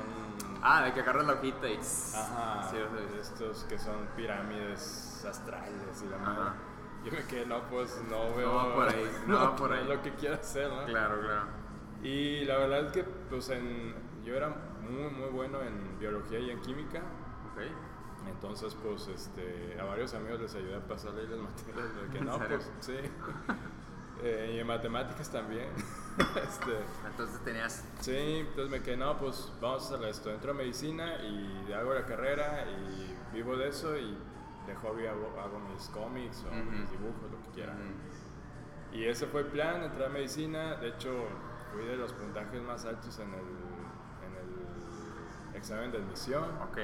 [0.62, 1.78] Ah, de que agarras la hojita y.
[1.78, 6.52] Ajá, Sí, de estos que son pirámides astrales y la madre.
[7.06, 8.54] Yo me quedé, no, pues no veo.
[8.54, 9.86] va por ahí, no va por ahí.
[9.86, 10.86] lo que quiero hacer, ¿no?
[10.86, 11.44] Claro, claro.
[12.04, 13.94] Y la verdad es que, pues, en,
[14.30, 14.50] yo era
[14.82, 17.00] muy, muy bueno en biología y en química.
[17.52, 17.64] Ok.
[18.28, 21.96] Entonces, pues, este, a varios amigos les ayudé a pasarle ahí las materias.
[21.96, 22.96] De que ¿En no, pues, sí.
[24.22, 25.70] Eh, y en matemáticas también.
[26.44, 26.74] este,
[27.10, 27.86] Entonces tenías.
[28.02, 30.30] Sí, entonces me quedé, no, pues vamos a hacer esto.
[30.30, 34.18] Entro a medicina y hago la carrera y vivo de eso y
[34.68, 36.70] de hobby hago, hago mis cómics o Ujú.
[36.70, 37.72] mis dibujos, lo que quiera.
[37.72, 38.98] Ujú.
[38.98, 40.76] Y ese fue el plan, entrar a medicina.
[40.76, 41.12] De hecho,
[41.72, 43.69] fui de los puntajes más altos en el
[45.60, 46.44] examen de admisión.
[46.64, 46.78] Ok,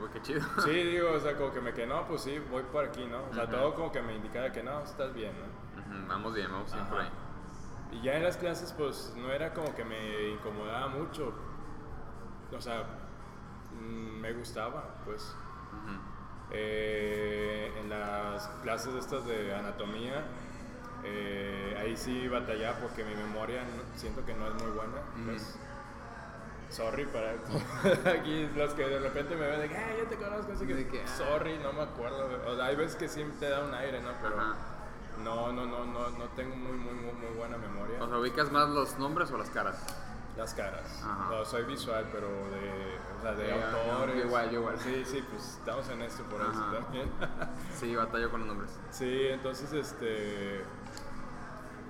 [0.00, 0.40] pues qué chido.
[0.64, 3.22] Sí, digo, o sea, como que me quedé, no, pues sí, voy por aquí, ¿no?
[3.30, 3.52] O sea, Ujú.
[3.52, 5.80] todo como que me indicaba que no, estás bien, ¿no?
[5.82, 7.08] Ujú, Vamos bien, vamos bien por ahí.
[7.92, 11.32] Y ya en las clases, pues no era como que me incomodaba mucho.
[12.56, 12.84] O sea,
[13.80, 15.22] mm, me gustaba, pues.
[15.72, 15.98] Ujú.
[16.50, 20.24] Eh, en las clases estas de anatomía,
[21.04, 25.02] eh, ahí sí batallaba porque mi memoria no- siento que no es muy buena.
[25.26, 25.58] Pues.
[26.74, 27.30] Sorry para
[28.18, 31.02] aquí los que de repente me ven de que, ah, yo te conozco, así que,
[31.02, 31.06] ah.
[31.06, 32.26] sorry, no me acuerdo.
[32.26, 32.52] güey.
[32.52, 34.10] O sea, hay veces que sí te da un aire, ¿no?
[34.20, 34.56] Pero Ajá.
[35.22, 38.02] no, no, no, no, no tengo muy, muy, muy, muy buena memoria.
[38.02, 39.80] O sea, ¿ubicas más los nombres o las caras?
[40.36, 41.00] Las caras.
[41.04, 41.28] Ajá.
[41.30, 44.16] No, soy visual, pero de, o sea, de autores.
[44.16, 44.78] yo igual, igual.
[44.80, 47.08] Sí, sí, pues estamos en esto por eso también.
[47.78, 48.70] Sí, batallo con los nombres.
[48.90, 50.64] sí, entonces, este.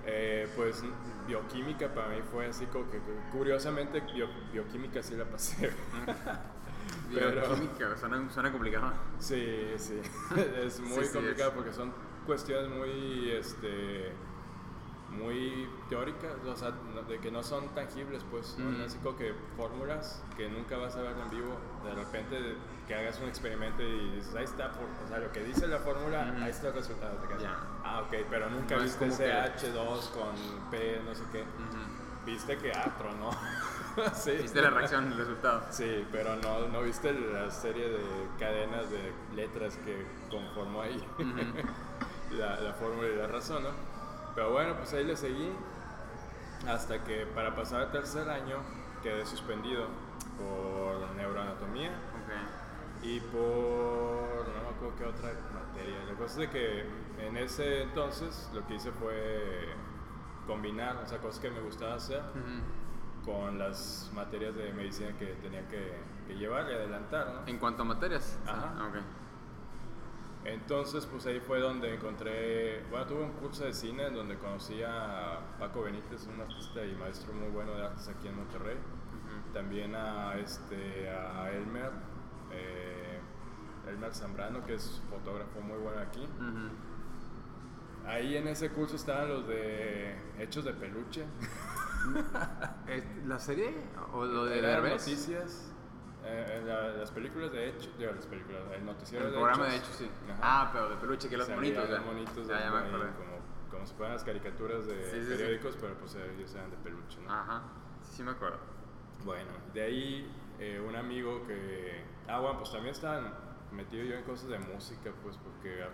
[0.06, 0.82] Eh, pues
[1.26, 3.00] bioquímica para mí fue así como que
[3.32, 5.70] curiosamente bio- bioquímica sí la pasé.
[7.14, 8.92] Pero- Bioquímica, suena, suena complicado.
[9.18, 10.00] Sí, sí.
[10.64, 11.54] es muy Sí, sí, complicado es.
[11.56, 11.92] porque son
[12.26, 14.12] cuestiones muy, este,
[15.10, 16.72] muy teóricas, o sea,
[17.08, 18.70] de que no son tangibles, pues, ¿no?
[18.78, 18.82] Mm.
[18.86, 22.36] así como que fórmulas que nunca vas a ver en vivo, de repente
[22.86, 25.78] que hagas un experimento y dices, ahí está, por- o sea, lo que dice la
[25.78, 26.44] fórmula, Ujú.
[26.44, 27.14] ahí está el resultado.
[27.16, 27.56] Te Ya.
[27.84, 31.42] Ah, ok, pero nunca No viste ese que- H2 con P, no sé qué.
[31.42, 32.24] Ujú.
[32.26, 33.30] Viste que ah, tronó.
[34.14, 34.32] sí.
[34.32, 35.62] Viste la reacción, el resultado.
[35.70, 38.00] Sí, pero no, no viste la serie de
[38.38, 41.02] cadenas de letras que conformó ahí
[42.32, 43.70] la, la fórmula y la razón, ¿no?
[44.34, 45.52] Pero bueno, pues ahí le seguí
[46.68, 48.56] hasta que para pasar al tercer año
[49.02, 49.86] quedé suspendido
[50.38, 51.92] por neuroanatomía.
[53.04, 56.04] Y por no me acuerdo qué otra materia.
[56.08, 56.84] La cosa es de que
[57.18, 59.68] en ese entonces lo que hice fue
[60.46, 62.22] combinar, o sea, cosas que me gustaba hacer
[63.24, 65.94] con las materias de medicina que tenía que,
[66.26, 67.46] que llevar y adelantar, ¿no?
[67.46, 68.38] En cuanto a materias.
[68.46, 68.74] Ajá.
[68.78, 68.96] Ah, ok.
[70.46, 74.82] Entonces, pues ahí fue donde encontré, bueno, tuve un curso de cine en donde conocí
[74.82, 78.76] a Paco Benítez, un artista y maestro muy bueno de artes aquí en Monterrey.
[79.54, 81.92] También a, este, a Elmer,
[82.52, 82.83] eh,
[83.88, 86.22] Elmer Zambrano, que es fotógrafo muy bueno aquí.
[86.22, 88.06] Ujú.
[88.06, 91.24] Ahí en ese curso estaban los de Hechos de Peluche.
[92.86, 93.74] ¿Es- ¿La serie?
[94.12, 95.70] ¿O lo de Eran noticias.
[96.24, 99.76] eh, la- las películas de Hechos, digo, las películas, el noticiero El de programa de
[99.76, 99.88] Hechos.
[99.88, 100.10] hecho, sí.
[100.30, 100.38] Ajá.
[100.42, 103.38] Ah, pero de peluche, que los bonitos, los monitos Ya, de- ya me como,
[103.70, 105.30] como si fueran las caricaturas de Sí, sí, sí.
[105.30, 107.32] periódicos, pero pues ellos eran de peluche, ¿no?
[107.32, 107.62] Ajá.
[108.02, 108.58] Sí, sí me acuerdo.
[109.24, 112.04] Bueno, de ahí eh, un amigo que...
[112.28, 115.84] Ah, bueno, pues también estaba metido yo en cosas de música, pues porque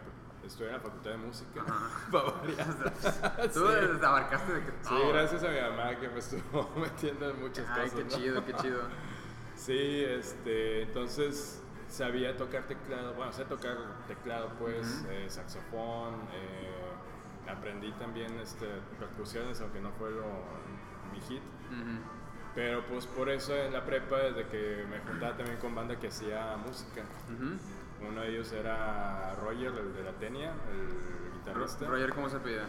[0.47, 1.65] estoy en la facultad de música.
[3.53, 4.05] Tú Sí.
[4.05, 7.83] abarcaste de que Sí, gracias a mi mamá que me estuvo metiendo en muchas Ay,
[7.91, 7.95] cosas.
[7.99, 8.11] qué ¿no?
[8.11, 8.83] chido, qué chido.
[9.55, 17.91] Sí, este, entonces sabía tocar teclado, bueno, sé tocar teclado, pues, eh, saxofón, eh, aprendí
[17.93, 18.67] también este,
[18.99, 20.25] percusiones, aunque no fue lo,
[21.13, 21.43] mi hit.
[21.69, 22.20] Ujú.
[22.55, 26.09] Pero pues por eso en la prepa, desde que me juntaba también con banda que
[26.09, 27.03] hacía música.
[28.07, 31.87] Uno de ellos era Roger, el de la Tenia, el guitarrista.
[31.87, 32.63] Roger, ¿cómo se pide?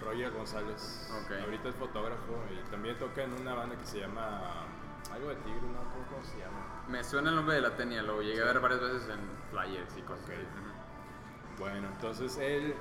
[0.00, 1.10] Roger González.
[1.22, 1.32] Ok.
[1.44, 4.64] Ahorita es fotógrafo y también toca en una banda que se llama
[5.12, 6.84] algo de Tigre, no me acuerdo cómo se llama.
[6.88, 9.96] Me suena el nombre de la tenia, lo llegué a ver varias veces en flyers
[9.96, 10.24] y cosas.
[10.24, 10.30] Ok.
[10.30, 10.42] así.
[10.42, 11.60] Ujú.
[11.60, 12.74] Bueno, entonces él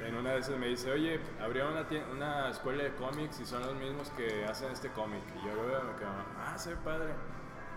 [0.00, 3.62] en una de esas me dice, oye, abrió una, una escuela de cómics y son
[3.64, 5.22] los mismos que hacen este cómic.
[5.42, 7.12] Y yo lo veo me quedo, ah, se ve padre.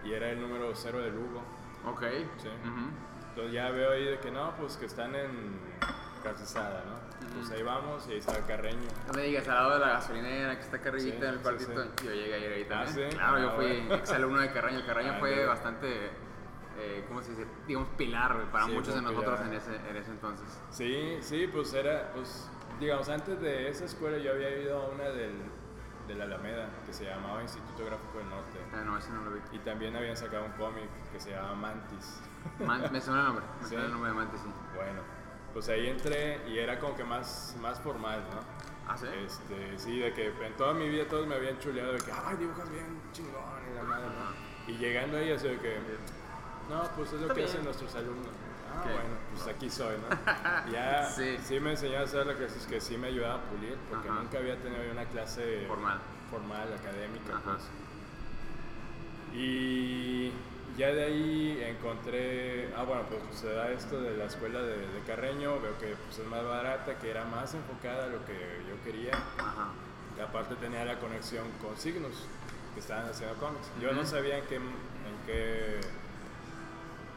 [0.04, 1.42] Y era el número cero de Lugo.
[1.86, 2.02] Ok.
[2.38, 2.48] Sí.
[2.48, 2.90] Ujú.
[3.30, 5.60] Entonces ya veo ahí de que no, pues que están en
[6.24, 7.08] Carcizada, ¿no?
[7.36, 8.88] Pues ahí vamos y ahí está Carreño.
[9.08, 11.38] No me digas, al lado de la gasolinera que está acá arribita Sí, en el
[11.38, 11.84] sí, cuartito.
[11.84, 11.90] sí.
[12.06, 13.12] Yo llegué a ir ahí Ah, también.
[13.12, 13.18] ¿sí?
[13.18, 13.96] Claro, yo Ah, fui bueno.
[13.96, 14.86] exalumno de Carreño.
[14.86, 15.46] Carreño Ah, fue ya.
[15.46, 16.10] bastante,
[16.78, 17.46] eh, ¿cómo se dice?
[17.68, 20.48] Digamos, pilar para Sí, muchos de nosotros en ese, en ese entonces.
[20.70, 25.06] Sí, sí, pues era, pues, digamos, antes de esa escuela yo había ido a una
[25.06, 25.34] del,
[26.08, 28.60] de la Alameda que se llamaba Instituto Gráfico del Norte.
[28.74, 29.40] Ah, no, ese no lo vi.
[29.54, 32.22] Y también habían sacado un cómic que se llama Mantis.
[32.60, 33.46] Man- me suena el nombre.
[33.60, 33.70] Me Sí.
[33.70, 34.50] suena el nombre de Mantis, sí.
[34.76, 35.02] Bueno,
[35.54, 38.40] pues ahí entré y era como que más, más formal, ¿no?
[38.90, 39.08] ¿Ah, sí?
[39.26, 42.38] Este, sí, de que en toda mi vida todos me habían chuleado de que, ay,
[42.38, 44.72] dibujas bien chingón y la madre, ¿no?
[44.72, 45.78] Y llegando ahí, así de que,
[46.70, 48.28] no, pues es lo que hacen nuestros alumnos.
[48.74, 50.72] Ah, bueno, pues aquí soy, ¿no?
[50.72, 51.38] Ya Sí.
[51.44, 51.60] sí.
[51.60, 54.20] me enseñó a hacer las clases que sí me ayudaba a pulir, porque Ajá.
[54.20, 56.00] nunca había tenido una clase Formal.
[56.30, 57.42] formal, académica, Ajá.
[57.58, 57.64] pues.
[59.34, 60.32] Y
[60.78, 65.00] ya de ahí encontré, ah bueno, pues se da esto de la escuela de, de
[65.06, 68.34] Carreño, veo que pues, es más barata, que era más enfocada a lo que
[68.70, 69.14] yo quería.
[69.38, 69.70] Ajá.
[70.18, 72.26] Y aparte tenía la conexión con Signos,
[72.74, 73.68] que estaban haciendo cómics.
[73.82, 74.64] Yo no sabía en qué, en
[75.26, 75.80] qué,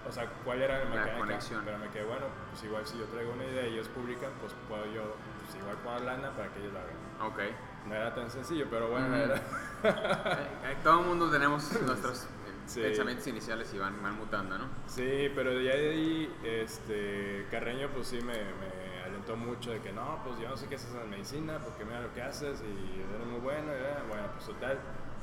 [0.09, 1.63] o sea, cuál era la conexión.
[1.65, 4.53] pero me quedé, bueno, pues igual si yo traigo una idea y ellos publican, pues
[4.69, 7.33] puedo yo, pues igual poner lana para que ellos la hagan.
[7.33, 7.41] Ok.
[7.87, 9.17] No era tan sencillo, pero bueno, Ujú.
[9.17, 9.35] era...
[9.83, 12.27] Eh, eh, todo el mundo tenemos nuestros eh,
[12.67, 12.83] Sí.
[12.83, 14.67] pensamientos iniciales y van, van mutando, ¿no?
[14.87, 19.93] Sí, pero ahí, de ahí este, Carreño pues sí me, me alentó mucho de que
[19.93, 23.01] no, pues yo no sé qué haces en medicina, porque mira lo que haces y
[23.15, 24.79] eres muy bueno, y, bueno, pues total,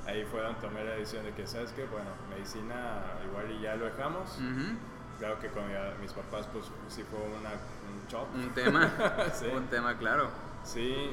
[0.08, 1.86] ahí fue donde tomé la decisión de que, ¿sabes qué?
[1.86, 4.38] Bueno, medicina igual y ya lo dejamos.
[4.38, 4.78] Ujú.
[5.20, 8.34] Claro que con mi- mis papás, pues sí fue una, un shock.
[8.36, 8.90] Un tema,
[9.34, 9.48] Sí.
[9.48, 10.30] un tema claro.
[10.64, 11.12] Sí,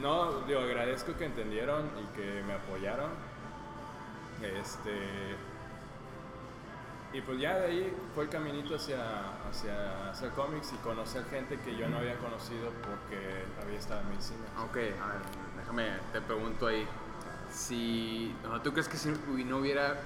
[0.00, 3.10] no, digo, agradezco que entendieron y que me apoyaron.
[4.42, 5.36] Este.
[7.14, 8.96] Y pues ya de ahí fue el caminito hacia,
[9.48, 14.08] hacia hacer cómics y conocer gente que yo no había conocido porque había estado en
[14.10, 14.40] medicina.
[14.64, 15.22] Ok, a ver,
[15.58, 16.86] déjame, te pregunto ahí.
[17.52, 20.00] Si, o sea, ¿tú crees que si no hubiera,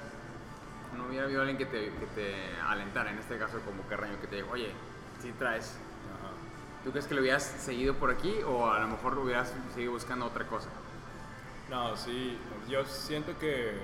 [0.96, 2.34] no hubiera habido alguien que te, que te
[2.66, 4.72] alentara, en este caso como Carreño, que te dijo, oye,
[5.20, 5.78] si traes.
[6.84, 9.90] ¿tú crees que lo hubieras seguido por aquí o a lo mejor lo hubieras seguido
[9.90, 10.68] buscando otra cosa?
[11.68, 13.74] No, sí, yo siento que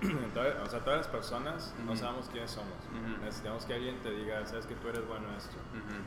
[0.64, 2.74] o sea, todas las personas no sabemos quiénes somos.
[3.22, 5.56] Necesitamos que alguien te diga, sabes que tú eres bueno en esto.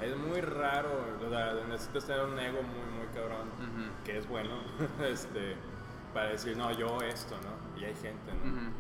[0.02, 0.90] Es muy raro,
[1.26, 3.50] o sea, necesitas tener un ego muy, muy cabrón,
[4.06, 4.60] que es bueno,
[5.08, 5.56] este,
[6.14, 7.80] para decir, no, yo esto, ¿no?
[7.80, 8.72] Y hay gente, ¿no?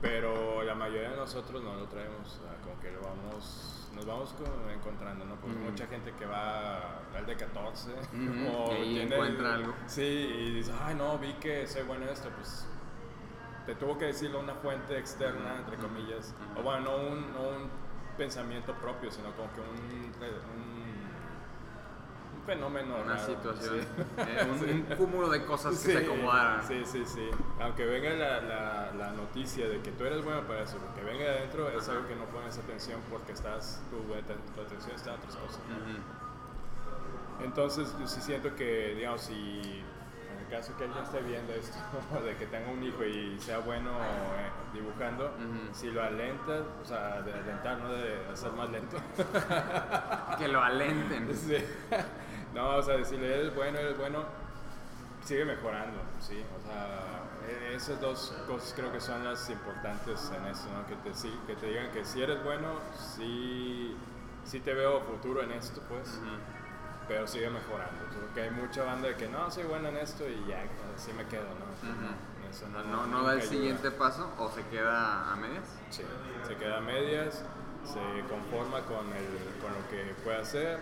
[0.00, 4.34] Pero la mayoría de nosotros no lo traemos, como que lo vamos, nos vamos
[4.72, 5.34] encontrando, ¿no?
[5.36, 9.74] Porque mucha gente que va al de 14 Ujú, o y tiene encuentra algo.
[9.86, 12.66] Sí, y dice, ay, no, vi que soy bueno en esto, pues
[13.66, 17.70] te tuvo que decirlo una fuente externa, entre comillas, o bueno, no un, no un
[18.16, 20.12] pensamiento propio, sino como que un
[22.52, 22.94] fenómeno.
[23.04, 23.86] Una raro, situación, sí.
[24.18, 24.70] eh, un, Sí.
[24.88, 26.66] un cúmulo de cosas que Sí, se acomodaran.
[26.66, 27.28] Sí, sí, sí.
[27.60, 31.24] Aunque venga la, la, la noticia de que tú eres bueno para eso, que venga
[31.24, 35.16] de adentro, es algo que no pones atención porque estás, tu, tu atención está en
[35.18, 35.60] otras cosas.
[37.44, 39.84] Entonces, yo sí siento que, digamos, si
[40.32, 41.78] en el caso que alguien esté viendo esto,
[42.24, 45.72] de que tenga un hijo y sea bueno eh, dibujando, Ujú.
[45.72, 48.96] si lo alentas, o sea, de alentar, no de hacer más lento.
[50.38, 51.28] Que lo alenten.
[51.36, 51.56] Sí.
[52.54, 54.24] No, o sea, decirle, eres bueno, eres bueno,
[55.24, 56.42] sigue mejorando, ¿sí?
[56.58, 60.86] O sea, e- esas dos cosas creo que son las importantes en esto, ¿no?
[60.86, 63.96] Que te, sí, que te digan que si eres bueno, sí,
[64.44, 66.18] sí te veo futuro en esto, pues,
[67.06, 68.04] pero sigue mejorando.
[68.20, 70.62] Porque hay mucha banda de que no, soy bueno en esto y ya,
[70.96, 71.68] así me quedo, ¿no?
[72.50, 73.50] Eso O sea, no, no da el ayuda.
[73.50, 75.64] siguiente paso o se queda a medias.
[75.90, 76.02] Sí,
[76.46, 77.44] se queda a medias,
[77.84, 79.26] se conforma con, el,
[79.60, 80.78] con lo que puede hacer.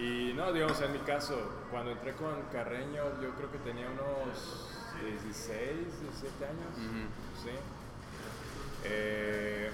[0.00, 1.36] Y no, digamos, en mi caso,
[1.70, 4.70] cuando entré con Carreño, yo creo que tenía unos
[5.02, 6.74] 16, 17 años.
[7.42, 7.50] Sí.
[8.84, 9.70] Eh,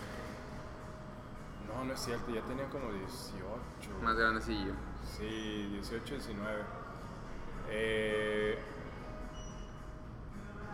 [1.69, 3.45] no, no es cierto, ya tenía como 18.
[4.03, 4.73] Más grandecillo.
[5.17, 6.63] Sí, 18, 19.
[7.69, 8.59] Eh,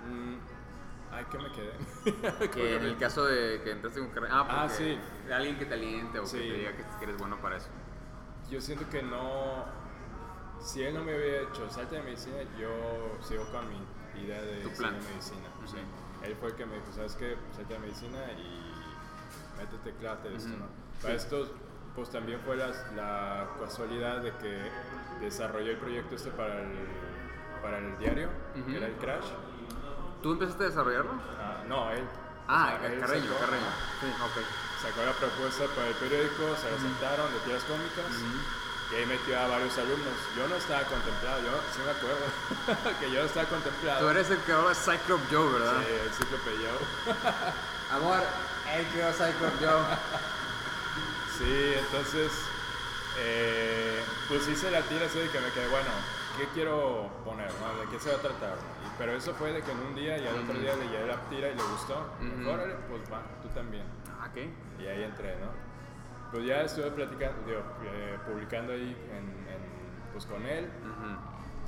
[0.07, 0.35] mm,
[1.13, 2.49] ay, ¿qué me quedé?
[2.51, 4.33] Que en el caso de que entraste con carrera.
[4.35, 4.99] Ah, Ah, sí.
[5.31, 6.39] alguien que te aliente o Sí.
[6.39, 7.69] que te diga que, que eres bueno para eso.
[8.53, 9.65] Yo siento que no.
[10.61, 12.71] Si él no me hubiera hecho salte de medicina, yo
[13.23, 14.95] sigo con mi idea de seguir plan.
[15.11, 15.49] medicina.
[15.59, 15.69] Ujú.
[15.69, 15.77] sí.
[16.23, 17.37] Él fue el que me dijo, ¿sabes qué?
[17.57, 20.59] Salte de medicina y métete, clávate de esto, Ujú.
[20.59, 20.67] ¿no?
[21.01, 21.51] Para esto,
[21.97, 24.71] pues también fue la, la casualidad de que
[25.21, 26.73] desarrollé el proyecto este para el,
[27.63, 28.67] para el diario, Ujú.
[28.71, 29.27] que era el Crash.
[30.23, 31.13] ¿Tú empezaste a desarrollarlo?
[31.41, 32.05] Ah, no, él.
[32.47, 33.67] Ah, O sea, él Carreño, sacó- Carreño.
[34.01, 34.45] Sí, ok.
[34.83, 38.11] Sacó la propuesta para el periódico, se la sentaron de tiras cómicas.
[38.91, 40.13] Y ahí metió a varios alumnos.
[40.37, 44.01] Yo no estaba contemplado, yo sí me acuerdo que yo no estaba contemplado.
[44.01, 45.81] Tú eres el que ahora es Cyclope Joe, ¿verdad?
[45.81, 47.15] Sí, el Cíclope Joe.
[47.97, 48.21] Amor,
[48.75, 49.85] el que era Cyclope Joe.
[51.39, 52.33] Sí, entonces,
[53.19, 55.91] eh, pues hice la tira así de que me quedé, bueno,
[56.39, 57.51] ¿qué quiero poner?
[57.61, 57.81] no?
[57.83, 58.55] ¿De qué se va a tratar?
[58.85, 61.07] Y- pero eso fue de que en un día y al otro día le llevé
[61.07, 62.07] la tira y le gustó.
[62.21, 63.85] Dijo, Órale, pues va, tú también.
[64.21, 64.39] Ah, ok.
[64.83, 65.47] Y ahí entré, ¿no?
[66.31, 69.19] Pues ya estuve platicando, digo, eh, publicando ahí en,
[69.53, 70.69] en- pues con él.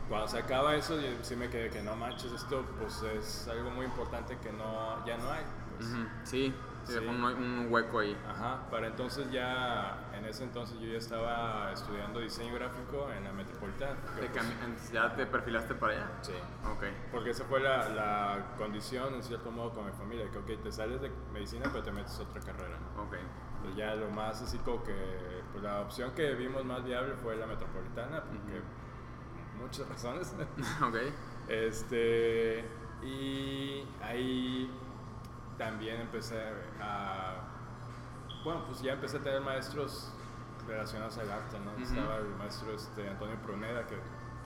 [0.09, 3.70] Cuando se acaba eso, yo sí me quedé que no manches, esto pues es algo
[3.70, 5.42] muy importante que no, ya no hay.
[5.79, 5.88] pues.
[5.88, 6.92] Sí, sí, Sí.
[7.00, 8.14] dejó Un, un hueco ahí.
[8.29, 13.33] Ajá, para entonces ya, en ese entonces yo ya estaba estudiando diseño gráfico en la
[13.33, 13.96] Metropolitana.
[14.18, 16.07] Te pues, ¿Ya te perfilaste para allá?
[16.22, 16.33] sí,
[16.72, 16.85] Ok.
[17.12, 20.72] porque esa fue la, la condición en cierto modo con mi familia, que ok, te
[20.72, 22.79] sales de medicina pero te metes a otra carrera.
[22.96, 23.03] ¿no?
[23.03, 23.16] Ok.
[23.62, 24.94] Pues ya lo más así como que,
[25.53, 28.61] pues la opción que vimos más viable fue la Metropolitana, porque
[29.59, 30.35] muchas razones.
[30.83, 30.96] ok.
[31.48, 32.64] Este,
[33.03, 34.70] y ahí
[35.59, 36.40] también empecé
[36.81, 37.44] a.
[38.45, 40.13] Bueno, pues ya empecé a tener maestros
[40.67, 41.83] relacionados al arte, ¿no?
[41.83, 43.97] Estaba el maestro este, Antonio Pruneda, que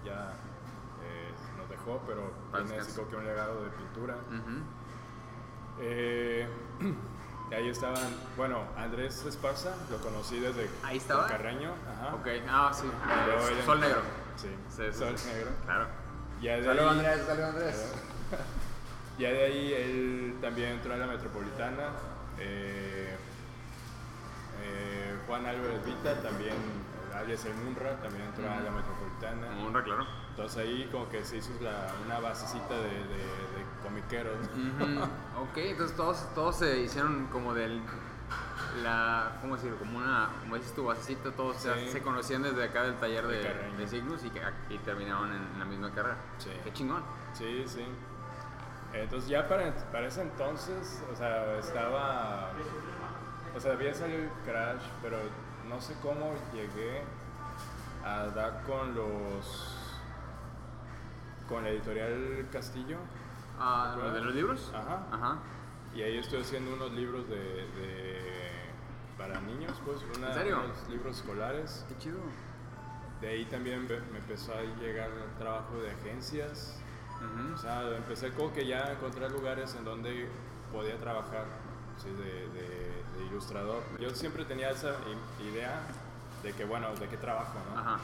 [0.04, 0.32] ya
[1.04, 2.32] eh, nos dejó, pero
[2.64, 4.16] tiene así como que un legado de pintura.
[5.80, 6.48] Eh,
[7.50, 8.02] y ahí estaban,
[8.36, 11.26] bueno, Andrés Esparza, lo conocí desde ¿Ahí estaba?
[11.26, 11.72] Carreño.
[11.88, 12.14] Ajá.
[12.14, 12.26] Ok.
[12.48, 12.86] Ah, sí.
[13.64, 14.00] Sol negro.
[14.36, 15.28] Sí, Sí, sí, Sol sí.
[15.32, 15.50] negro.
[15.64, 15.86] Claro.
[16.64, 17.22] Saludos, Andrés.
[17.26, 17.94] Saludos, Andrés.
[19.18, 21.88] Ya de ahí él también entró en la Metropolitana.
[22.38, 22.97] eh,
[25.28, 26.54] Juan Álvarez Vita también,
[27.14, 29.64] alias el Munra, también entró a la Metropolitana.
[29.64, 30.06] Honra, claro.
[30.30, 34.38] Entonces ahí como que se hizo la- una basecita de, de, de comiqueros.
[34.46, 35.02] Ujú.
[35.42, 37.80] Ok, entonces todos, todos se hicieron como del.
[38.82, 39.78] La, ¿Cómo decirlo?
[39.78, 40.28] Como una.
[40.40, 41.88] Como dices tu basecita, todos se- Sí.
[41.92, 43.78] se, conocían desde acá del taller De de, Carreño.
[43.78, 46.16] de Cygnus y, que, y terminaron en, en la misma carrera.
[46.38, 46.50] Sí.
[46.64, 47.02] Qué chingón.
[47.32, 47.84] Sí, sí.
[48.92, 52.50] Entonces ya para, para ese entonces, o sea, estaba...
[53.58, 55.18] O sea, había salido Crash, pero
[55.68, 57.02] no sé cómo llegué
[58.04, 59.76] a dar con los...
[61.48, 62.98] con la editorial Castillo.
[63.58, 64.72] Ah, ¿Te ¿lo de los libros?
[64.72, 65.06] Ajá.
[65.10, 65.38] Ajá.
[65.92, 67.36] Y ahí estoy haciendo unos libros de...
[67.36, 68.38] de-
[69.18, 70.60] para niños, pues, una- ¿En serio?
[70.64, 71.84] unos libros escolares.
[71.88, 72.20] Qué chido.
[73.20, 76.80] De ahí también me empezó a llegar el trabajo de agencias.
[77.52, 80.28] O sea, empecé como que ya a encontrar lugares en donde
[80.72, 81.46] podía trabajar
[82.02, 83.82] sí, de, de- de ilustrador.
[83.98, 84.94] Yo siempre tenía esa
[85.42, 85.80] idea
[86.42, 87.80] de que, bueno, de qué trabajo, ¿no?
[87.80, 87.98] Ajá.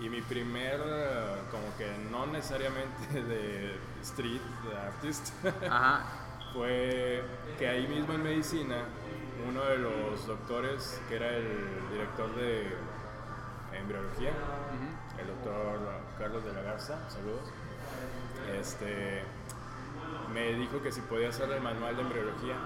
[0.00, 5.28] Y mi primer, eh, como que no necesariamente de street de artist,
[5.68, 6.02] Ajá.
[6.54, 7.22] fue
[7.58, 8.76] que ahí mismo en medicina,
[9.48, 12.68] uno de los doctores, que era el director de
[13.78, 14.30] embriología,
[15.18, 15.78] el doctor
[16.18, 17.50] Carlos de la Garza, saludos,
[18.58, 19.22] este,
[20.32, 22.56] me dijo que si podía hacer el manual de embriología.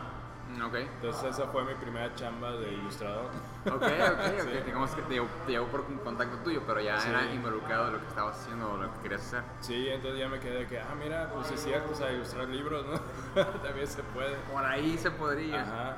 [0.49, 0.75] Mm, Ok.
[0.77, 3.27] Entonces esa fue mi primera chamba de ilustrador.
[3.67, 4.41] Ok, ok, ok.
[4.47, 4.59] Sí.
[4.67, 7.09] Digamos que te te llegó por un contacto tuyo, pero ya Sí.
[7.11, 9.43] era involucrado en lo que estabas haciendo o lo que querías hacer.
[9.61, 12.49] Sí, entonces ya me quedé de que, ah, mira, pues es cierto, o sea, ilustrar
[12.49, 13.43] libros, ¿no?
[13.63, 14.37] También se puede.
[14.53, 15.63] Por ahí se podría.
[15.63, 15.97] Ajá.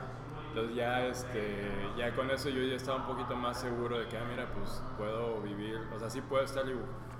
[0.48, 4.16] Entonces ya, este, ya con eso yo ya estaba un poquito más seguro de que,
[4.16, 6.64] ah, mira, pues puedo vivir, o sea, sí puedo estar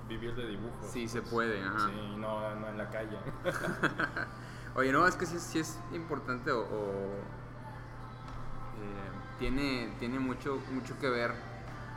[0.09, 0.79] vivir de dibujo.
[0.83, 1.31] Sí, se pues.
[1.33, 1.89] puede, ajá.
[1.89, 3.19] Sí, no, no en la calle.
[4.79, 6.93] Oye, no, es que sí, sí es importante o, o,
[8.79, 9.11] eh,
[9.41, 11.35] tiene, tiene mucho, mucho que ver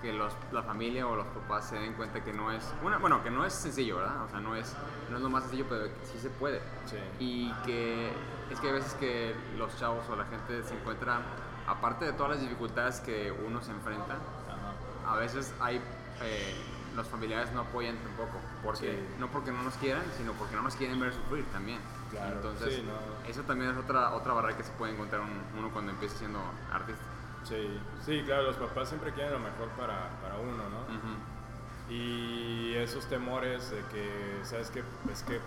[0.01, 3.21] que los, la familia o los papás se den cuenta que no es, una, bueno,
[3.21, 4.23] que no es sencillo, ¿verdad?
[4.23, 4.75] O sea, no es,
[5.11, 6.59] no es lo más sencillo, pero sí se puede.
[6.87, 6.97] Sí.
[7.19, 8.09] Y que
[8.49, 11.21] es que hay veces que los chavos o la gente se encuentra,
[11.67, 15.13] aparte de todas las dificultades que uno se enfrenta, Ajá.
[15.13, 15.79] a veces hay
[16.23, 16.55] eh,
[16.95, 19.15] los familiares no apoyan tampoco porque Sí.
[19.19, 21.79] no porque no nos quieran sino porque no nos quieren ver sufrir también
[22.11, 23.29] Claro, entonces sí, no.
[23.29, 26.39] eso también es otra otra barrera que se puede encontrar un- uno cuando empieza siendo
[26.71, 27.01] artista
[27.43, 31.91] Sí, sí, claro, los papás siempre quieren lo mejor para, para uno, ¿no?
[31.93, 34.83] Y esos temores de que, ¿sabes qué?
[35.11, 35.39] Es que,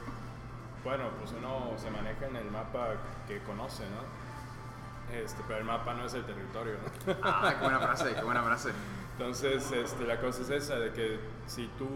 [0.82, 2.88] bueno, pues uno se maneja en el mapa
[3.28, 5.14] que conoce, ¿no?
[5.14, 6.74] Este, pero el mapa no es el territorio,
[7.06, 7.14] ¿no?
[7.22, 8.70] ah qué buena frase qué buena frase
[9.16, 11.88] Entonces, este, la cosa es esa, de que si tú,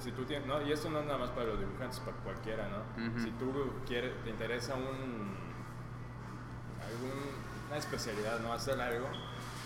[0.00, 2.68] si tú tienes, no, y esto no es nada más para los dibujantes, para cualquiera,
[2.68, 3.04] ¿no?
[3.22, 3.52] Si tú
[3.86, 5.36] quieres, te interesa un,
[6.82, 8.52] alguna especialidad, ¿no?
[8.52, 9.06] Hacer algo,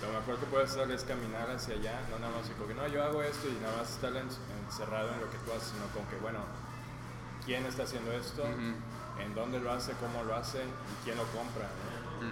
[0.03, 2.87] lo mejor que puedes hacer es caminar hacia allá, no nada más como que, no,
[2.89, 4.29] yo hago esto y nada más estar en-
[4.67, 6.41] encerrado en lo que tú haces, sino como que, bueno,
[7.47, 8.45] ¿quién está haciendo esto?
[9.21, 9.93] ¿En dónde lo hace?
[10.01, 10.59] ¿Cómo lo hace?
[10.63, 11.69] ¿Y quién lo compra?
[12.21, 12.27] ¿no?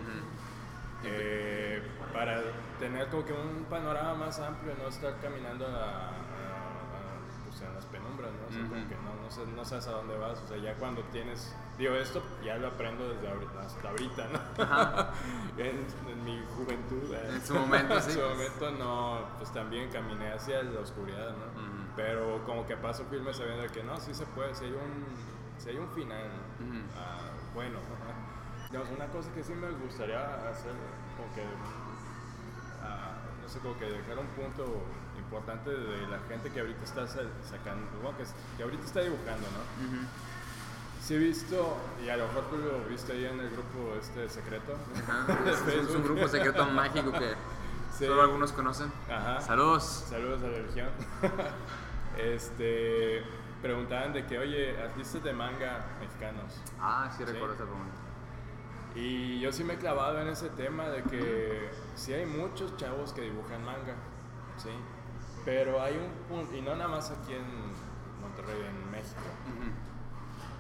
[1.05, 1.83] Eh,
[2.13, 2.43] para
[2.79, 7.75] tener como que un panorama más amplio, no estar caminando a, a- a, pues, en
[7.75, 8.49] las penumbras, ¿no?
[8.49, 8.89] O sea, como Ujú.
[8.89, 11.95] que no, no, sé- no sabes a dónde vas, o sea, ya cuando tienes, digo,
[11.95, 14.65] esto ya lo aprendo desde ahorita, hasta ahorita, ¿no?
[14.65, 15.11] Ajá.
[15.59, 17.15] en, en mi juventud.
[17.15, 17.29] eh.
[17.35, 18.11] En su momento, sí.
[18.11, 21.71] en su momento no, pues también caminé hacia la oscuridad, ¿no?
[21.97, 25.07] Pero como que paso firme sabiendo que no, sí se puede, si hay un,
[25.59, 26.27] si hay un final,
[26.61, 26.79] Ujú.
[26.97, 27.79] ah, bueno.
[28.73, 30.71] Una cosa que sí me gustaría hacer,
[31.17, 31.43] como que,
[32.85, 34.65] ah, no sé, como que dejar un punto
[35.19, 38.17] importante de la gente que ahorita está sa- sacando, bueno,
[38.57, 40.07] que, ahorita está dibujando, ¿no?
[41.03, 44.29] Sí he visto, y a lo mejor tú lo viste ahí en el grupo este
[44.29, 44.77] secreto.
[45.03, 45.27] Ajá.
[45.67, 47.35] Es un- grupo secreto mágico que
[47.99, 48.07] Sí.
[48.07, 49.41] solo algunos conocen Ajá.
[49.41, 50.89] saludos Saludos a la Legión.
[52.19, 53.25] este,
[53.63, 56.55] preguntaban de que, oye, artistas de manga mexicanos.
[56.79, 57.33] ah sí Sí.
[57.33, 57.97] recuerdo esa pregunta
[58.95, 63.13] Y yo sí me he clavado en ese tema de que sí hay muchos chavos
[63.13, 63.95] que dibujan manga,
[64.57, 64.71] ¿sí?
[65.45, 67.45] Pero hay un punto, y no nada más aquí en
[68.21, 69.71] Monterrey, en México, Ujú.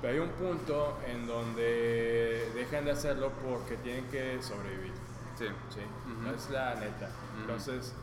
[0.00, 4.92] pero hay un punto en donde dejan de hacerlo porque tienen que sobrevivir.
[5.36, 6.34] sí Sí, Ujú.
[6.34, 7.06] es la neta.
[7.32, 7.40] Ujú.
[7.42, 7.94] Entonces,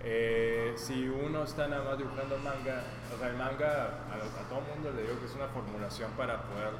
[0.00, 2.82] eh, si uno está nada más dibujando manga,
[3.14, 6.42] o sea, el manga a, a todo mundo le digo que es una formulación para
[6.42, 6.72] poder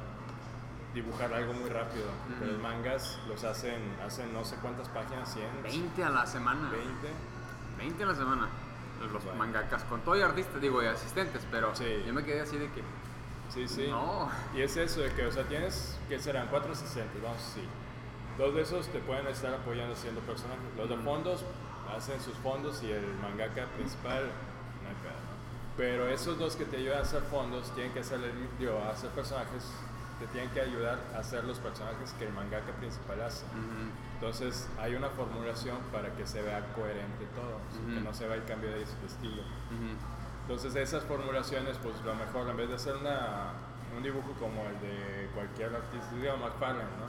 [0.95, 2.05] dibujar algo muy rápido.
[2.39, 6.69] Pero los mangas los hacen, hacen no sé cuántas páginas, 100, 20 a la semana
[6.71, 6.87] 20.
[7.77, 8.47] 20 a la semana.
[9.11, 9.37] Los Bueno.
[9.37, 12.03] mangakas, con todo y artistas, digo, y asistentes, pero Sí.
[12.07, 12.81] yo me quedé así de que.
[13.53, 13.87] Sí, sí.
[13.89, 14.29] No.
[14.55, 17.69] Y es eso de que, o sea, tienes, que serán 460, vamos a decir.
[18.39, 20.63] Dos de esos te pueden estar apoyando haciendo personajes.
[20.77, 21.43] Los de fondos
[21.95, 25.35] hacen sus fondos y el mangaka principal, no hay pedo, ¿no?
[25.77, 28.19] Pero esos dos que te ayudan a hacer fondos tienen que hacer,
[28.57, 29.63] digo, a hacer personajes,
[30.19, 33.45] te tienen que ayudar a hacer los personajes que el mangaka principal hace.
[33.45, 33.91] Ujú.
[34.15, 38.37] Entonces hay una formulación para que se vea coherente todo, sea, que no se vea
[38.37, 39.41] el cambio de, estilo.
[39.71, 39.95] Ujú.
[40.43, 43.53] Entonces esas formulaciones, pues lo mejor, en vez de hacer una,
[43.95, 47.07] un dibujo como el de cualquier artista, digamos McFarlane, ¿no?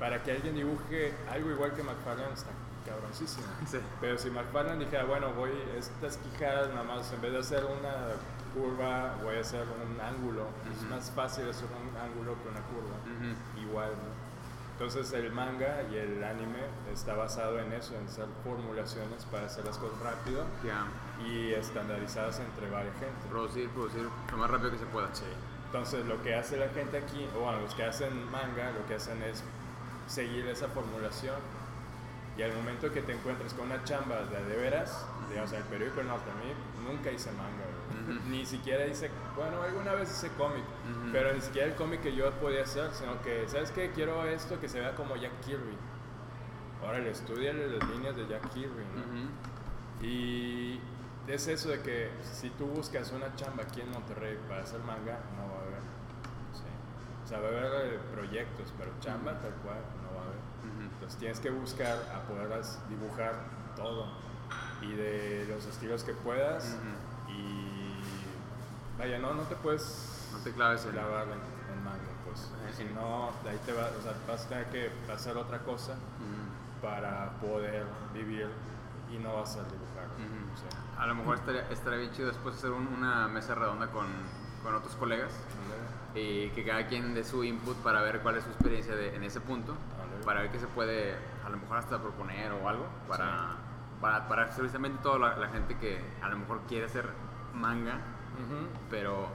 [0.00, 2.50] Para que alguien dibuje algo igual que McFarlane está
[2.86, 3.46] cabroncísimo.
[3.70, 3.78] Sí.
[4.00, 8.16] Pero si McFarlane dijera, bueno, voy estas quijadas nada más, en vez de hacer una
[8.54, 10.46] curva, voy a hacer un ángulo.
[10.72, 10.94] Es Ujú.
[10.94, 12.96] más fácil hacer un ángulo que una curva.
[13.04, 13.60] Ujú.
[13.68, 14.22] Igual, ¿no?
[14.72, 16.58] Entonces el manga y el anime
[16.92, 20.86] está basado en eso, en hacer formulaciones para hacer las cosas rápido Ya.
[21.24, 23.28] y estandarizadas entre varias gente.
[23.30, 25.08] Producir, producir lo más rápido que se pueda.
[25.14, 25.24] Sí.
[25.66, 28.96] Entonces lo que hace la gente aquí, o bueno, los que hacen manga, lo que
[28.96, 29.42] hacen es
[30.08, 31.36] seguir esa formulación
[32.36, 35.98] y al momento que te encuentres con una chamba de de veras, digamos, el periódico
[35.98, 36.52] del norte, a mí
[36.86, 37.64] nunca hice manga,
[38.28, 40.64] ni siquiera hice, bueno, alguna vez hice cómic,
[41.10, 43.90] pero ni siquiera el cómic que yo podía hacer, sino que, ¿sabes qué?
[43.92, 45.76] Quiero esto que se vea como Jack Kirby.
[46.82, 50.06] Órale, estudiale las líneas de Jack Kirby, ¿no?
[50.06, 50.80] Y
[51.28, 55.20] es eso de que si tú buscas una chamba aquí en Monterrey para hacer manga,
[55.36, 55.82] no va a haber.
[56.52, 56.64] Sí.
[57.24, 60.92] O sea, va a haber eh, proyectos, pero chamba tal cual no va a haber.
[60.92, 63.34] Entonces tienes que buscar a poderlas dibujar
[63.76, 64.06] todo
[64.82, 66.76] y de los estilos que puedas.
[67.28, 70.92] Y vaya, no, no te puedes No te claves en...
[70.92, 71.32] clavar en,
[71.76, 72.50] en manga, pues.
[72.76, 75.94] Si no, de ahí te va, o sea, vas a tener que hacer otra cosa
[76.80, 78.48] para poder vivir
[79.10, 80.06] y no vas a dibujar.
[80.16, 80.52] Ujú.
[80.54, 83.86] o sea, A lo mejor estaría, estaría bien chido después hacer un- una mesa redonda
[83.88, 84.06] con,
[84.62, 85.32] con otros colegas
[86.14, 89.22] y que cada quien dé su input para ver cuál es su experiencia de- en
[89.22, 89.74] ese punto,
[90.24, 91.14] para ver qué se puede
[91.44, 93.56] a lo mejor hasta proponer o algo, para,
[94.02, 97.08] para, para precisamente toda la, la gente que a lo mejor quiere hacer
[97.54, 97.94] manga,
[98.34, 98.66] Ujú.
[98.90, 99.28] pero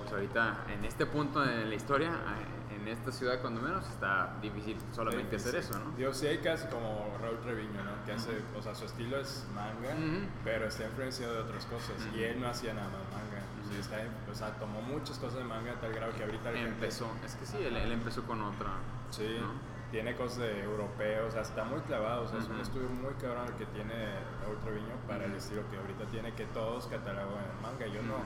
[0.00, 4.36] pues ahorita en este punto en la historia, eh, en esta ciudad cuando menos, está
[4.40, 5.56] difícil solamente Difícil.
[5.58, 5.90] hacer eso, ¿no?
[5.96, 8.04] Digo, sí hay casos como Raúl Treviño, ¿no?
[8.06, 10.26] Que hace, o sea, su estilo es manga, Ujú.
[10.44, 11.96] pero está influenciado de otras cosas.
[12.14, 13.42] Y él no hacía nada más manga.
[13.70, 13.96] Sí, está,
[14.30, 17.10] o sea, tomó muchas cosas de manga a tal grado que ahorita la gente- Empezó,
[17.22, 18.68] es que sí, él, él empezó con otra.
[19.10, 19.52] Sí, ¿no?
[19.90, 22.22] Tiene cosas de europeos, o sea, está muy clavado.
[22.24, 23.94] O sea, es un estudio muy cabrón el que tiene
[24.42, 25.38] Raúl Treviño para el Ujú.
[25.38, 27.86] estilo que ahorita tiene, que todos catalogan en manga.
[27.86, 28.16] Yo no,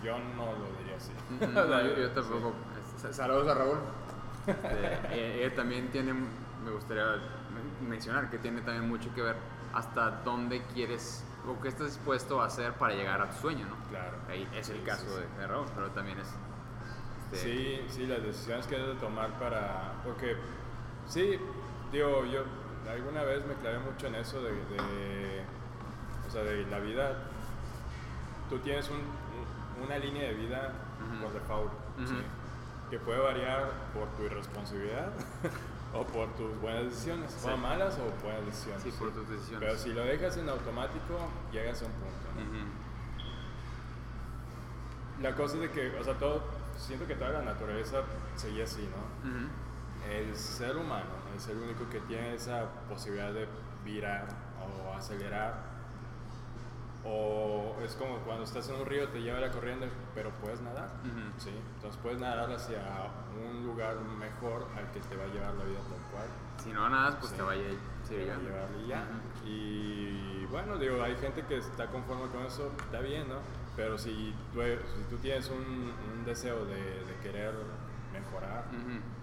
[0.00, 1.12] y yo no lo diría así.
[1.52, 2.52] No, yo, yo tampoco.
[2.98, 3.78] S- Saludos a Raúl.
[4.46, 4.70] Este,
[5.10, 9.36] eh, ella también tiene, me gustaría men- mencionar que tiene también mucho que ver
[9.74, 13.76] hasta dónde quieres o qué estás dispuesto a hacer para llegar a tu sueño, ¿no?
[13.88, 14.16] Claro.
[14.28, 15.38] Ahí es el Sí, caso sí, sí.
[15.40, 16.28] de, Raúl, pero también es.
[17.32, 19.92] este, Sí, sí, las decisiones que debes de tomar para...
[20.04, 20.36] Porque,
[21.08, 21.38] sí,
[21.92, 22.44] digo, yo
[22.90, 25.42] alguna vez me clavé mucho en eso de, de-
[26.26, 27.16] o sea, de la vida.
[28.48, 30.72] Tú tienes un- un- una línea de vida
[31.22, 31.72] por default,
[32.06, 32.16] ¿sí?
[32.90, 35.10] Que puede variar por tu irresponsabilidad
[35.94, 37.48] o por tus buenas decisiones, Sí.
[37.50, 38.82] o malas o buenas decisiones.
[38.82, 39.60] Sí, por tus decisiones.
[39.60, 41.18] Pero si lo dejas en automático,
[41.52, 42.72] llegas a un punto.
[45.20, 46.42] La cosa es de que, o sea, todo,
[46.76, 47.98] siento que toda la naturaleza
[48.36, 49.30] seguía así, ¿no?
[50.10, 53.46] El ser humano es el único que tiene esa posibilidad de
[53.84, 54.26] virar
[54.60, 55.72] o acelerar.
[57.04, 60.88] O es como cuando estás en un río, te lleva la corriente, pero puedes nadar.
[61.38, 61.50] ¿sí?
[61.76, 62.78] Entonces puedes nadar hacia
[63.36, 66.28] un lugar mejor al que te va a llevar la vida tal cual.
[66.62, 67.36] Si no nadas, pues Sí.
[67.36, 69.04] te a va a llevar y ya.
[69.44, 73.36] Y bueno, digo, hay gente que está conforme con eso, está bien, ¿no?
[73.74, 76.74] Pero si tú, si tú tienes un, un deseo de,
[77.04, 77.52] de querer
[78.12, 78.64] mejorar.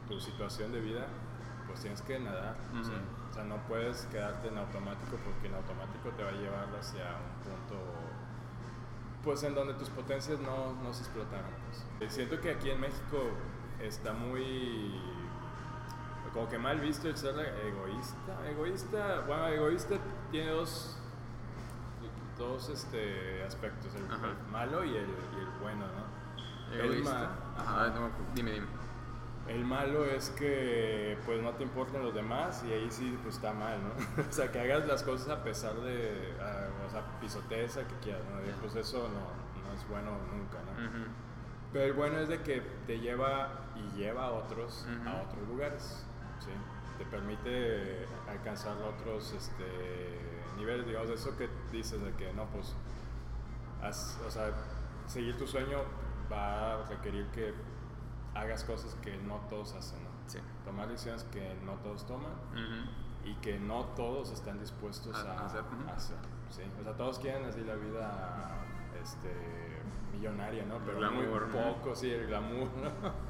[0.09, 1.05] Tu situación de vida,
[1.67, 2.57] pues tienes que nadar.
[2.73, 2.83] Ujú.
[2.83, 2.91] ¿sí?
[3.29, 7.03] O sea, no puedes quedarte en automático porque en automático te va a llevar hacia
[7.05, 7.75] un punto,
[9.23, 11.51] pues en donde tus potencias no, no se explotaron.
[11.99, 12.11] pues.
[12.13, 13.21] Siento que aquí en México
[13.79, 14.99] está muy,
[16.33, 17.35] como que mal visto el ser
[17.65, 18.49] egoísta.
[18.49, 19.95] Egoísta, bueno, egoísta
[20.31, 20.97] tiene dos,
[22.37, 26.73] dos este, aspectos, el, el malo y el, y el bueno, ¿no?
[26.73, 27.13] El Egoísta.
[27.55, 28.67] ma- Ajá, no, dime, dime.
[29.49, 33.51] El malo es que pues no te importan los demás y ahí sí pues está
[33.53, 34.23] mal, ¿no?
[34.29, 37.95] o sea, que hagas las cosas a pesar de, ah, o sea, pisotees a que
[37.95, 38.39] quieras, ¿no?
[38.41, 40.85] Y, pues eso no, no es bueno nunca, ¿no?
[40.87, 41.09] Ujú.
[41.73, 46.05] Pero el bueno es de que te lleva y lleva a otros a otros lugares,
[46.39, 46.51] ¿sí?
[46.97, 49.63] Te permite alcanzar otros este,
[50.57, 52.75] niveles, digamos, eso que dices de que no, pues,
[53.81, 54.51] haz- o sea,
[55.07, 55.79] seguir tu sueño
[56.31, 57.53] va a requerir que
[58.39, 60.09] hagas cosas que no todos hacen, ¿no?
[60.27, 60.39] Sí.
[60.65, 62.31] Tomar decisiones que no todos toman
[63.25, 65.89] y que no todos están dispuestos A- a, hacer, ujú.
[65.89, 66.17] a hacer,
[66.49, 66.61] ¿sí?
[66.79, 68.63] O sea, todos quieren así la vida
[69.01, 69.29] este,
[70.13, 70.77] millonaria, ¿no?
[70.85, 71.73] Pero Glamour, muy ¿no?
[71.75, 73.29] poco, sí, el glamour, ¿no?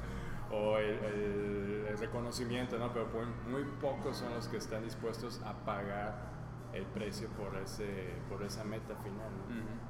[0.52, 2.92] O el, el- el reconocimiento, ¿no?
[2.92, 6.28] Pero muy, muy pocos son los que están dispuestos a pagar
[6.72, 9.89] el precio por, ese, por esa meta final, ¿no?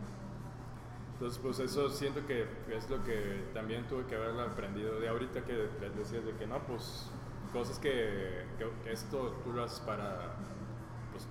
[1.20, 5.44] Entonces, pues eso siento que es lo que también tuve que haberlo aprendido de ahorita
[5.44, 7.10] que les decías de que no, pues
[7.52, 10.36] cosas que, que esto tú lo haces para,
[11.12, 11.28] pues,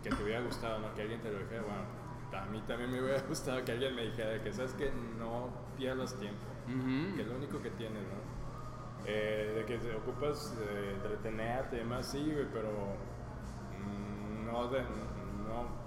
[0.00, 0.94] que te hubiera gustado, ¿no?
[0.94, 4.02] Que alguien te lo dijera, bueno, a mí también me hubiera gustado que alguien me
[4.02, 6.44] dijera que sabes que no pierdas tiempo,
[7.16, 9.02] que es lo único que tienes, ¿no?
[9.06, 12.70] Eh, de que te ocupas de entretenerte y demás, sí, pero
[13.76, 15.81] mm, no, de, no,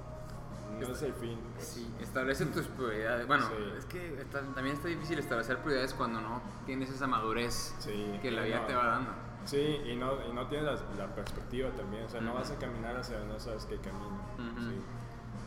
[0.80, 1.40] no es el fin.
[1.54, 1.68] pues.
[1.68, 3.28] Sí, establece tus prioridades.
[3.28, 3.54] Bueno, Sí.
[3.78, 8.32] es que está- también está difícil establecer prioridades cuando no tienes esa madurez Sí, que
[8.32, 9.12] la vida no- te va dando.
[9.46, 10.66] Sí, y no, y no tienes
[10.98, 13.78] la, la perspectiva también, o sea, no vas a caminar hacia donde no sabes qué
[13.78, 14.20] camino.
[14.58, 14.76] Sí.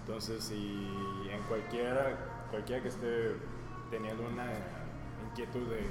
[0.01, 2.17] Entonces, si en cualquiera,
[2.51, 3.37] cualquiera que esté
[3.91, 4.47] teniendo una
[5.31, 5.85] inquietud de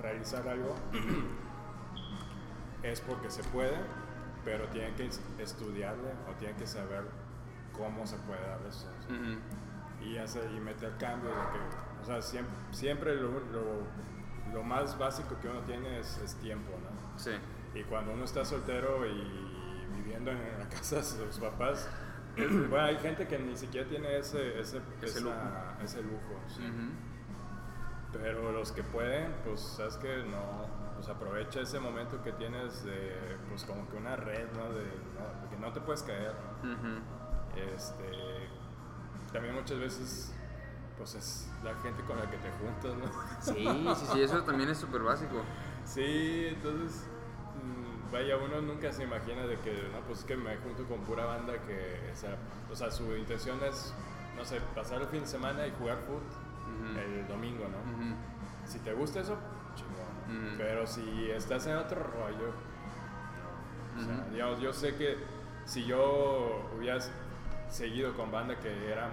[0.00, 0.76] realizar algo,
[2.82, 3.76] es porque se puede,
[4.44, 7.02] pero tienen que es- estudiarle o tienen que saber
[7.76, 8.88] cómo se puede dar eso.
[9.06, 10.04] sea, Ujú.
[10.04, 13.64] y hacer y meter cambio de que o sea siempre, siempre lo, lo,
[14.52, 17.30] lo más básico que uno tiene es, es tiempo no Sí.
[17.74, 21.88] y cuando uno está soltero y viviendo en la casa de sus papás
[22.36, 25.82] bueno hay gente que ni siquiera tiene ese ese, Ese esa- lujo.
[25.82, 26.60] ese lujo sí.
[26.62, 26.90] Ujú.
[28.12, 30.66] pero los que pueden pues sabes que no
[30.96, 35.42] pues aprovecha ese momento que tienes de pues como que una red no de, no,
[35.42, 36.72] de que no te puedes caer ¿no?
[36.72, 37.00] Ujú.
[37.56, 38.48] Este,
[39.32, 40.32] también muchas veces,
[40.96, 43.06] pues es la gente con la que te juntas, ¿no?
[43.40, 45.42] Sí, sí, sí, eso también es súper básico.
[45.84, 47.06] Sí, entonces,
[47.62, 51.00] mm, vaya, uno nunca se imagina de que, no, pues es que me junto con
[51.00, 52.36] pura banda que, o sea,
[52.70, 53.94] o sea, su intención es,
[54.36, 56.22] no sé, pasar el fin de semana y jugar foot
[56.96, 58.16] el domingo, ¿no?
[58.66, 59.36] Si te gusta eso,
[59.74, 60.54] chingón.
[60.56, 62.52] Pero si estás en otro rollo,
[63.96, 64.00] no.
[64.00, 65.18] O sea, digamos, yo sé que
[65.64, 66.98] si yo hubiera
[67.74, 69.08] seguido con banda que era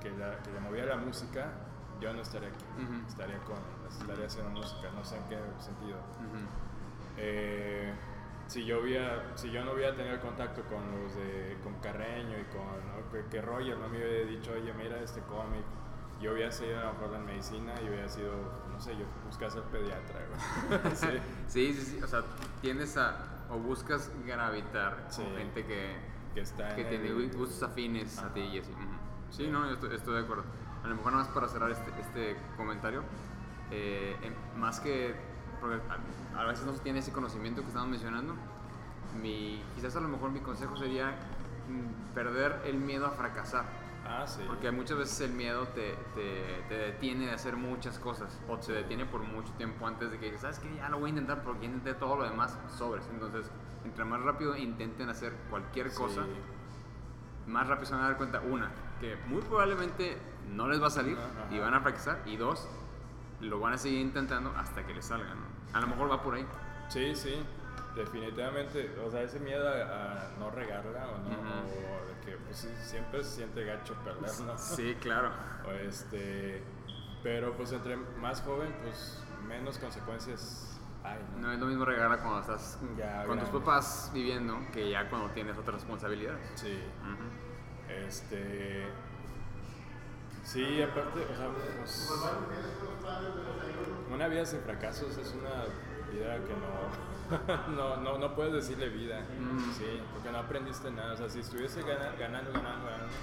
[0.00, 1.52] que, la- que le movía la música,
[2.00, 2.64] yo no estaría aquí.
[2.82, 3.06] Ujú.
[3.06, 5.98] Estaría con estaría haciendo música, no sé en qué sentido.
[5.98, 6.46] Ujú.
[7.18, 7.92] Eh,
[8.46, 12.44] si yo hubiera, si yo no hubiera tenido contacto con los de con Carreño y
[12.44, 13.10] con ¿no?
[13.12, 15.62] que, que Roger no me hubiera dicho, oye, mira este cómic,
[16.20, 18.32] yo hubiera seguido a lo mejor la medicina y hubiera sido,
[18.72, 20.94] no sé, yo buscaba ser pediatra, güey.
[20.96, 21.06] sí.
[21.48, 22.02] Sí, sí, sí.
[22.02, 22.22] O sea,
[22.62, 23.26] tiendes a.
[23.50, 25.22] O buscas gravitar Sí.
[25.24, 25.96] con gente que,
[26.34, 28.72] que está que en tiene el- gustos afines a ti y así.
[28.72, 28.80] Ujú.
[29.30, 29.50] Sí, Sí.
[29.50, 30.44] no, yo estoy, estoy de acuerdo.
[30.84, 33.02] A lo mejor nada más para cerrar este, este comentario,
[33.70, 35.14] eh, en- más que,
[35.60, 35.80] porque
[36.34, 38.34] a, a veces no se tiene ese conocimiento que estamos mencionando,
[39.20, 41.10] mi, quizás a lo mejor mi consejo sería
[41.68, 43.64] mm, perder el miedo a fracasar.
[44.06, 44.42] Ah, sí.
[44.46, 48.72] Porque muchas veces el miedo te, te, te detiene de hacer muchas cosas o te
[48.72, 50.74] detiene por mucho tiempo antes de que ¿sabes qué?
[50.76, 53.04] Ya lo voy a intentar porque intenté todo lo demás, sobres.
[53.12, 53.50] Entonces,
[53.84, 57.50] entre más rápido intenten hacer cualquier cosa, Sí.
[57.50, 58.70] más rápido se van a dar cuenta, una,
[59.00, 60.16] que muy probablemente
[60.54, 61.54] no les va a salir Ajá.
[61.54, 62.68] y van a fracasar, y dos,
[63.40, 65.36] lo van a seguir intentando hasta que les salgan.
[65.38, 65.78] ¿no?
[65.78, 66.46] A lo mejor va por ahí.
[66.88, 67.34] Sí, sí,
[67.96, 68.94] definitivamente.
[69.04, 71.68] O sea, ese miedo a, a no regarla o no, Ujú.
[71.68, 74.58] o de que pues, siempre se siente gacho perder, ¿no?
[74.58, 75.30] Sí, claro.
[75.66, 76.62] O este,
[77.22, 80.69] pero pues entre más joven, pues menos consecuencias
[81.02, 81.40] ¿no?
[81.40, 85.30] No es lo mismo regalar cuando estás Ya con tus papás viviendo que ya cuando
[85.30, 86.40] tienes otras responsabilidades.
[86.56, 86.78] Sí,
[87.88, 88.86] este,
[90.44, 91.48] sí, aparte, o sea,
[91.78, 92.12] pues,
[94.12, 95.64] una vida sin fracasos es una
[96.12, 99.72] vida que no, no, no, no puedes decirle vida, Mm.
[99.72, 103.14] sí, porque no aprendiste nada, o sea, si estuviese gana- ganando, ganando, ganando,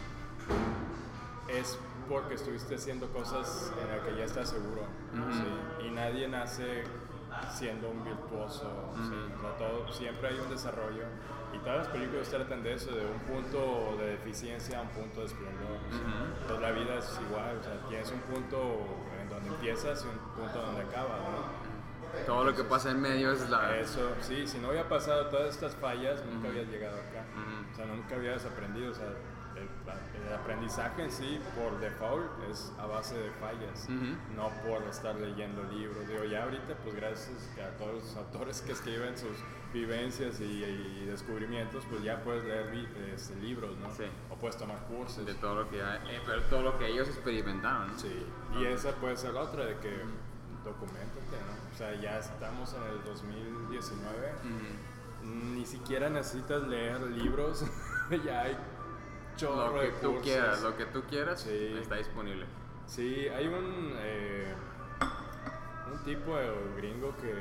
[1.49, 1.77] es
[2.09, 4.83] porque estuviste haciendo cosas en las que ya estás seguro,
[5.31, 6.83] sí, y nadie nace
[7.51, 9.15] siendo un virtuoso, sí,
[9.57, 11.03] todo, siempre hay un desarrollo,
[11.53, 15.21] y todas las películas tratan de eso, de un punto de deficiencia a un punto
[15.21, 15.97] de esplendor, sí.
[15.97, 16.47] Ujú.
[16.47, 18.85] Pues la vida es igual, o sea, tienes un punto
[19.21, 21.67] en donde empiezas y un punto donde acabas, ¿no?
[22.25, 23.77] Todo lo que pasa en medio es la...
[23.77, 27.25] Eso, sí, si no hubiera pasado todas estas fallas, nunca habías llegado acá.
[27.35, 27.71] Ujú.
[27.71, 28.91] O sea, nunca habías aprendido.
[28.91, 29.07] O sea,
[29.57, 29.67] el,
[30.27, 34.15] el aprendizaje en sí, por default, es a base de fallas, Ujú.
[34.35, 36.07] no por estar leyendo libros.
[36.07, 39.37] Digo, ya ahorita, pues gracias a todos los autores que escriben sus
[39.73, 43.93] vivencias y, y descubrimientos, pues ya puedes leer este, libros, ¿no?
[43.93, 44.05] Sí.
[44.29, 45.25] O puedes tomar cursos.
[45.25, 47.87] de todo lo que eh, pero todo lo que ellos experimentaron.
[47.87, 47.99] ¿no?
[47.99, 48.25] Sí,
[48.59, 49.91] y esa puede ser la otra, de que
[50.63, 51.73] documentate, ¿no?
[51.73, 54.33] O sea, ya estamos en el 2019.
[55.23, 57.65] Ni siquiera necesitas leer libros.
[58.25, 58.57] ya hay
[59.37, 60.23] chorro Lo que de tú cursos.
[60.23, 61.77] quieras, lo que tú quieras Sí.
[61.81, 62.45] está disponible.
[62.87, 64.53] Sí, hay un, eh,
[65.91, 67.33] un tipo de gringo que,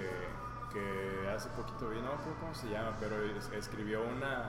[0.72, 4.44] que hace poquito vi, no cómo se llama, pero es- escribió una,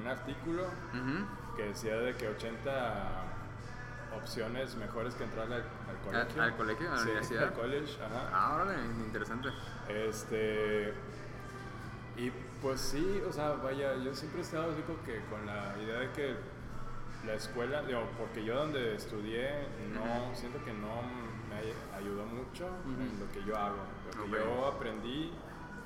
[0.00, 1.56] un artículo Ujú.
[1.56, 3.22] que decía de que 80
[4.16, 6.42] opciones mejores que entrar al, al colegio.
[6.42, 7.42] al colegio, a la Sí, universidad?
[7.44, 8.30] al college, ajá.
[8.32, 8.74] Ah, órale,
[9.06, 9.48] interesante.
[9.88, 10.94] Este.
[12.16, 12.32] Y
[12.62, 16.00] pues sí, o sea, vaya, yo siempre he estado así como que con la idea
[16.00, 16.34] de que
[17.26, 19.48] la escuela, digo, porque yo donde estudié,
[19.94, 21.02] no, siento que no
[21.50, 23.76] me ay- ayudó mucho en lo que yo hago.
[24.16, 25.32] Lo que yo aprendí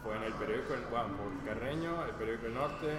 [0.03, 2.99] fue en el periódico, bueno, por Carreño, el periódico El Norte,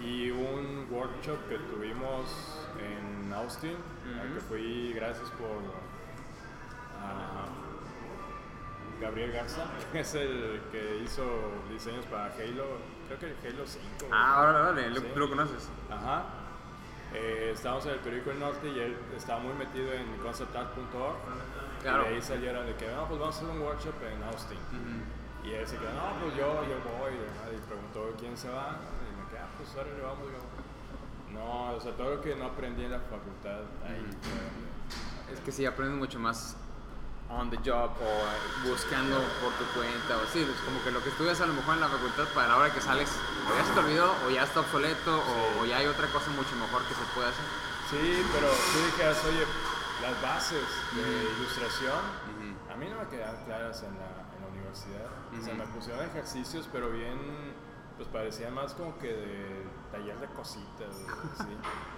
[0.00, 3.76] y un workshop que tuvimos en Austin,
[4.20, 5.58] al que fui gracias por
[9.00, 11.24] Gabriel Garza, que es el que hizo
[11.70, 13.84] diseños para Halo, creo que el Halo 5.
[14.12, 15.06] Ah, órale, lo- Sí.
[15.14, 15.68] tú lo conoces.
[15.90, 16.24] Ajá.
[17.14, 21.16] Eh, estábamos en el periódico El Norte y él estaba muy metido en conceptart.org.
[21.82, 22.02] Claro.
[22.02, 24.58] Y de ahí salieron de que, no, pues vamos a hacer un workshop en Austin.
[25.44, 27.12] Y él se quedó, no, pues yo, yo voy.
[27.14, 28.76] Y Y preguntó quién se va.
[29.08, 30.26] Y me quedé, ah, pues ahora le vamos.
[30.30, 34.00] Yo, no, o sea, todo lo que no aprendí en la facultad, ahí.
[34.00, 34.18] Ujú.
[34.20, 36.56] fue donde- Es que sí, aprendes mucho más
[37.30, 41.02] on the job o eh, buscando por tu cuenta o sí, es como que lo
[41.02, 43.10] que estudias a lo mejor en la facultad para la hora que sales
[43.50, 46.30] o ya se te olvidó o ya está obsoleto o, o ya hay otra cosa
[46.30, 47.44] mucho mejor que se puede hacer.
[47.90, 49.44] Sí, pero tú dijeras, oye,
[50.02, 50.64] las bases
[50.94, 52.00] de ilustración,
[52.72, 55.08] a mí no me quedaron claras en la, en la universidad.
[55.32, 55.62] O sea, Ujú.
[55.64, 57.18] me pusieron ejercicios, pero bien,
[57.96, 60.94] pues parecía más como que de taller de cositas,
[61.34, 61.48] así.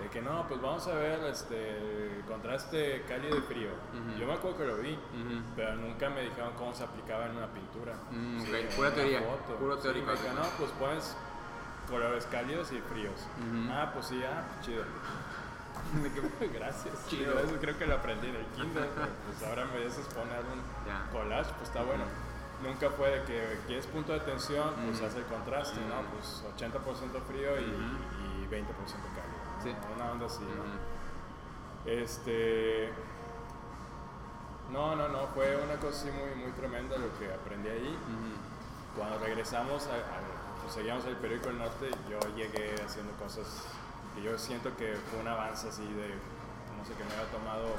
[0.03, 3.71] De que no, pues vamos a ver este contraste cálido y frío.
[4.19, 4.99] Yo me acuerdo que lo vi,
[5.57, 7.95] pero nunca me dijeron cómo se aplicaba en una pintura.
[8.11, 9.57] Mm, Sí, en pura una teoría, foto.
[9.59, 10.07] puro Sí, teórico.
[10.07, 11.17] me dijeron, no, pues pones
[11.89, 13.21] colores cálidos y fríos.
[13.39, 13.73] Ujú.
[13.73, 14.85] Ah, pues sí, ah, chido.
[16.55, 16.95] Gracias.
[17.09, 17.39] Chido.
[17.41, 18.89] Eso creo que lo aprendí en el kinder,
[19.27, 22.05] pues ahora me dices poner un collage, pues está bueno.
[22.63, 26.03] Nunca fue de que quieres punto de tensión, pues hace el contraste, ¿no?
[26.13, 27.65] Pues 80% frío y,
[28.43, 29.41] y 20% cálido.
[29.57, 29.63] ¿no?
[29.63, 29.75] Sí.
[29.97, 31.91] Una onda así, ¿no?
[31.91, 32.93] Este.
[34.73, 37.97] No, no, no, fue una cosa así muy, muy tremenda lo que aprendí ahí.
[38.97, 43.47] Cuando regresamos, a, a- pues seguíamos el periódico del norte, yo llegué haciendo cosas
[44.15, 46.09] que yo siento que fue un avance así de,
[46.77, 47.75] no sé, que me había tomado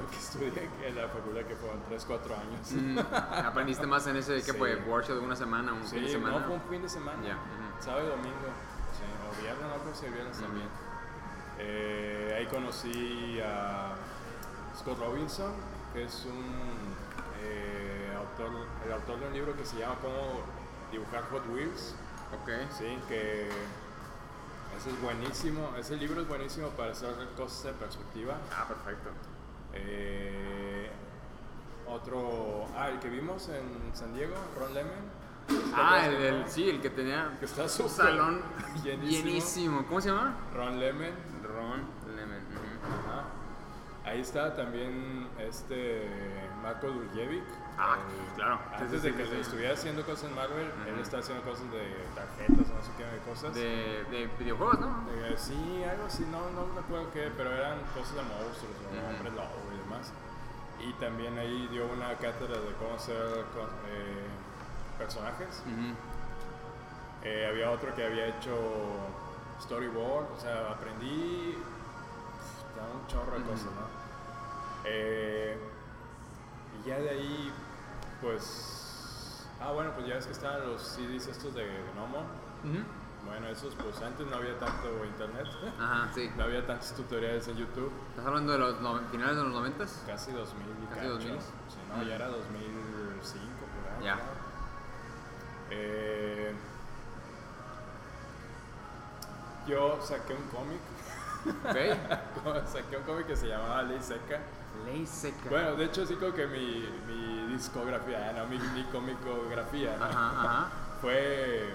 [0.10, 0.52] que estudié
[0.86, 2.72] en la facultad, que fueron 3, 4 años.
[2.72, 2.98] Mm,
[3.46, 4.58] Aprendiste más en ese, ¿qué Sí.
[4.58, 4.76] fue?
[4.76, 5.72] ¿Workshop de una semana?
[5.72, 6.38] ¿Un Sí, fin de semana?
[6.40, 7.18] no, fue un fin de semana.
[7.18, 7.82] Ujú.
[7.84, 8.48] Sábado y domingo.
[8.92, 10.68] Sí, o viernes, no creo el viernes también.
[11.58, 13.92] Eh, ahí conocí a
[14.78, 15.52] Scott Robinson,
[15.92, 16.94] que es un
[17.42, 18.50] eh, autor,
[18.86, 20.40] el autor de un libro que se llama Cómo
[20.90, 21.94] dibujar Hot Wheels.
[22.42, 22.50] Ok.
[22.76, 23.48] Sí, que
[24.76, 25.70] ese es buenísimo.
[25.78, 28.34] Ese libro es buenísimo para hacer cosas de perspectiva.
[28.52, 29.10] Ah, perfecto.
[29.74, 30.90] Eh,
[31.88, 35.24] otro, ah, el que vimos en San Diego, Ron Lemon.
[35.46, 38.40] ¿Te Ah, el, sí, el que tenía Que está súper salón
[38.84, 39.24] llenísimo.
[39.28, 39.86] llenísimo.
[39.86, 40.34] ¿Cómo se llama?
[40.54, 41.10] Ron Lemon.
[41.42, 41.82] Ron
[42.16, 42.40] Lemon.
[42.84, 43.24] Ajá.
[44.04, 46.08] Ahí está también este
[46.62, 47.42] Marco Duljevic.
[47.76, 48.58] Ah, el- claro.
[48.78, 52.74] Antes de que estuviera haciendo cosas en Marvel, él está haciendo cosas de tarjetas o
[52.74, 53.54] no sé qué de cosas.
[53.54, 55.04] De, de videojuegos, ¿no?
[55.36, 59.06] Sí, algo así, no, no me acuerdo qué, pero eran cosas de monstruos o Ujú.
[59.16, 60.12] hombres lobo y demás.
[60.80, 63.16] Y también ahí dio una cátedra de cómo hacer
[63.88, 64.26] eh,
[64.98, 65.62] personajes.
[67.24, 68.54] Eh, había otro que había hecho
[69.62, 71.56] storyboard, o sea, aprendí
[72.92, 73.86] un chorro de cosas, ¿no?
[74.84, 75.56] Eh,
[76.84, 77.52] y ya de ahí,
[78.20, 82.18] pues, ah, bueno, pues ya ves que estaban los CDs estos de Gnomo.
[82.64, 82.82] Ujú.
[83.26, 85.46] Bueno, esos, pues antes no había tanto internet,
[85.80, 86.30] Ajá, sí.
[86.36, 90.02] no había tantos tutoriales en YouTube, ¿Estás hablando de los no- finales de los noventas?
[90.06, 91.08] casi 2000 y Casi cacho.
[91.14, 91.40] 2000.
[91.40, 91.46] Sí,
[91.88, 94.04] no, ya era 2005 por ahí.
[94.04, 94.18] Ya.
[95.70, 96.54] Eh,
[99.66, 100.80] yo saqué un cómic,
[101.64, 102.66] Ok.
[102.66, 104.40] saqué un cómic que se llamaba Ley Seca.
[104.84, 105.48] Ley seca.
[105.50, 110.04] Bueno, de hecho, así como que mi, mi discografía, no, mi, mi comicografía, ¿no?
[110.04, 110.68] Ajá, ajá.
[111.00, 111.74] fue,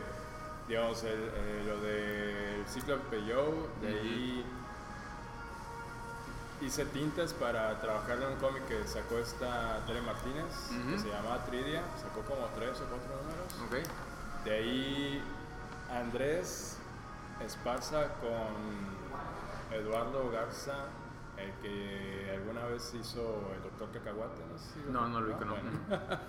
[0.67, 4.45] digamos, el, eh, lo del ciclo Peugeot, de ahí
[6.61, 11.45] hice tintas para trabajar en un cómic que sacó esta Tere Martínez, que se llamaba
[11.45, 13.85] Tridia, sacó como tres o cuatro números.
[14.43, 15.23] De ahí
[15.89, 16.77] Andrés
[17.45, 20.85] Esparza con Eduardo Garza
[21.41, 25.45] el que alguna vez hizo el doctor Cacahuate, no sé si No, no lo vi,
[25.45, 25.51] no.
[25.51, 25.69] Bueno.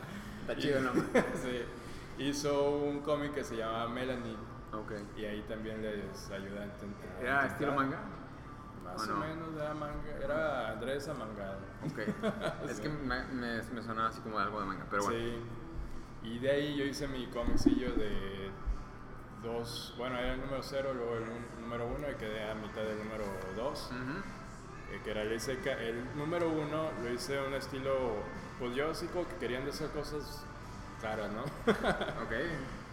[0.41, 1.05] Está chido el nombre.
[1.43, 4.37] sí, hizo un cómic que se llama Melanie
[4.73, 4.93] Ok.
[5.17, 7.09] y ahí también les ayuda a entender.
[7.21, 7.99] ¿Era estilo manga?
[8.85, 9.21] Más ¿O o, no?
[9.21, 11.59] menos era manga, era Andrés Amangado.
[11.85, 11.99] Ok.
[12.71, 12.83] es Sí.
[12.83, 15.19] que me, me, me sonaba así como algo de manga, pero bueno.
[15.19, 15.37] Sí.
[16.23, 18.51] Y de ahí yo hice mi cómicillo de
[19.43, 22.83] dos, bueno, era el número cero, luego el nú- número uno y quedé a mitad
[22.83, 23.25] del número
[23.57, 24.23] dos, eh,
[24.99, 28.17] que era el, número uno lo hice un estilo,
[28.59, 30.45] pues yo sí como que querían de hacer cosas
[31.03, 31.43] raras, ¿no?
[32.25, 32.33] Ok.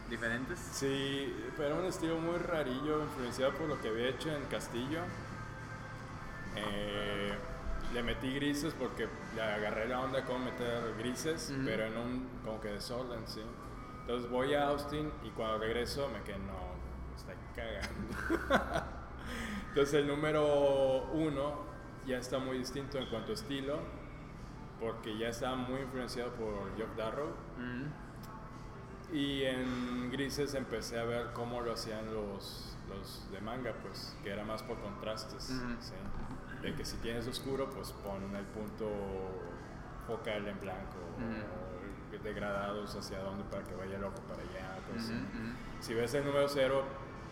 [0.09, 0.57] ¿Diferentes?
[0.71, 5.01] Sí, pero era un estilo muy rarillo, influenciado por lo que había hecho en Castillo.
[6.55, 7.33] Eh,
[7.93, 12.61] le metí grises porque le agarré la onda con meter grises, pero en un como
[12.61, 13.41] que desorden, sí.
[14.01, 16.77] Entonces voy a Austin y cuando regreso me quedé, no,
[17.17, 18.85] está cagando.
[19.69, 21.65] Entonces el número uno
[22.07, 23.79] ya está muy distinto en cuanto a estilo,
[24.79, 27.27] porque ya está muy influenciado por Jock Darrow.
[27.29, 29.15] Ujú.
[29.15, 34.31] Y en grises empecé a ver cómo lo hacían los, los de manga, pues, que
[34.31, 35.49] era más por contrastes.
[35.49, 35.75] Ujú.
[35.79, 35.93] ¿sí?
[36.61, 38.89] De que si tienes oscuro, pues pon el punto
[40.07, 44.77] focal en blanco, o degradados hacia dónde para que vaya el ojo para allá.
[44.95, 45.53] ujú.
[45.81, 46.83] Si ves el número cero,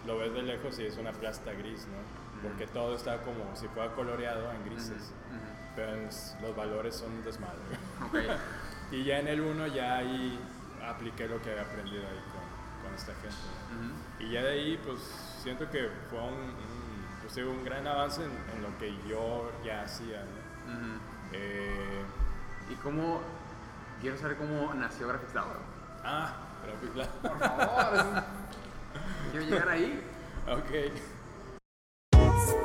[0.05, 2.24] lo ves de lejos y es una plasta gris, ¿no?
[2.43, 5.13] Porque todo está como si fuera coloreado en grises.
[5.29, 5.39] Ujú.
[5.75, 7.59] Pero en s- los valores son un desmadre.
[8.05, 8.15] Ok.
[8.91, 10.39] Y ya en el 1 ya ahí
[10.87, 13.35] apliqué lo que había aprendido ahí con, con esta gente.
[13.73, 14.23] Ujú.
[14.23, 14.99] Y ya de ahí pues
[15.41, 19.81] siento que fue un, un, pues, un gran avance en, en lo que yo ya
[19.81, 20.19] hacía.
[20.21, 20.99] ¿no?
[21.33, 22.03] Eh,
[22.71, 23.21] ¿Y cómo?
[24.01, 25.45] Quiero saber cómo nació Graphics Lab.
[26.03, 26.33] ah,
[26.63, 27.09] Graphic Lab.
[27.21, 28.23] Por favor.
[29.31, 30.03] Quiero llegar ahí.
[30.47, 30.93] ok.
[32.35, 32.64] Podcasts.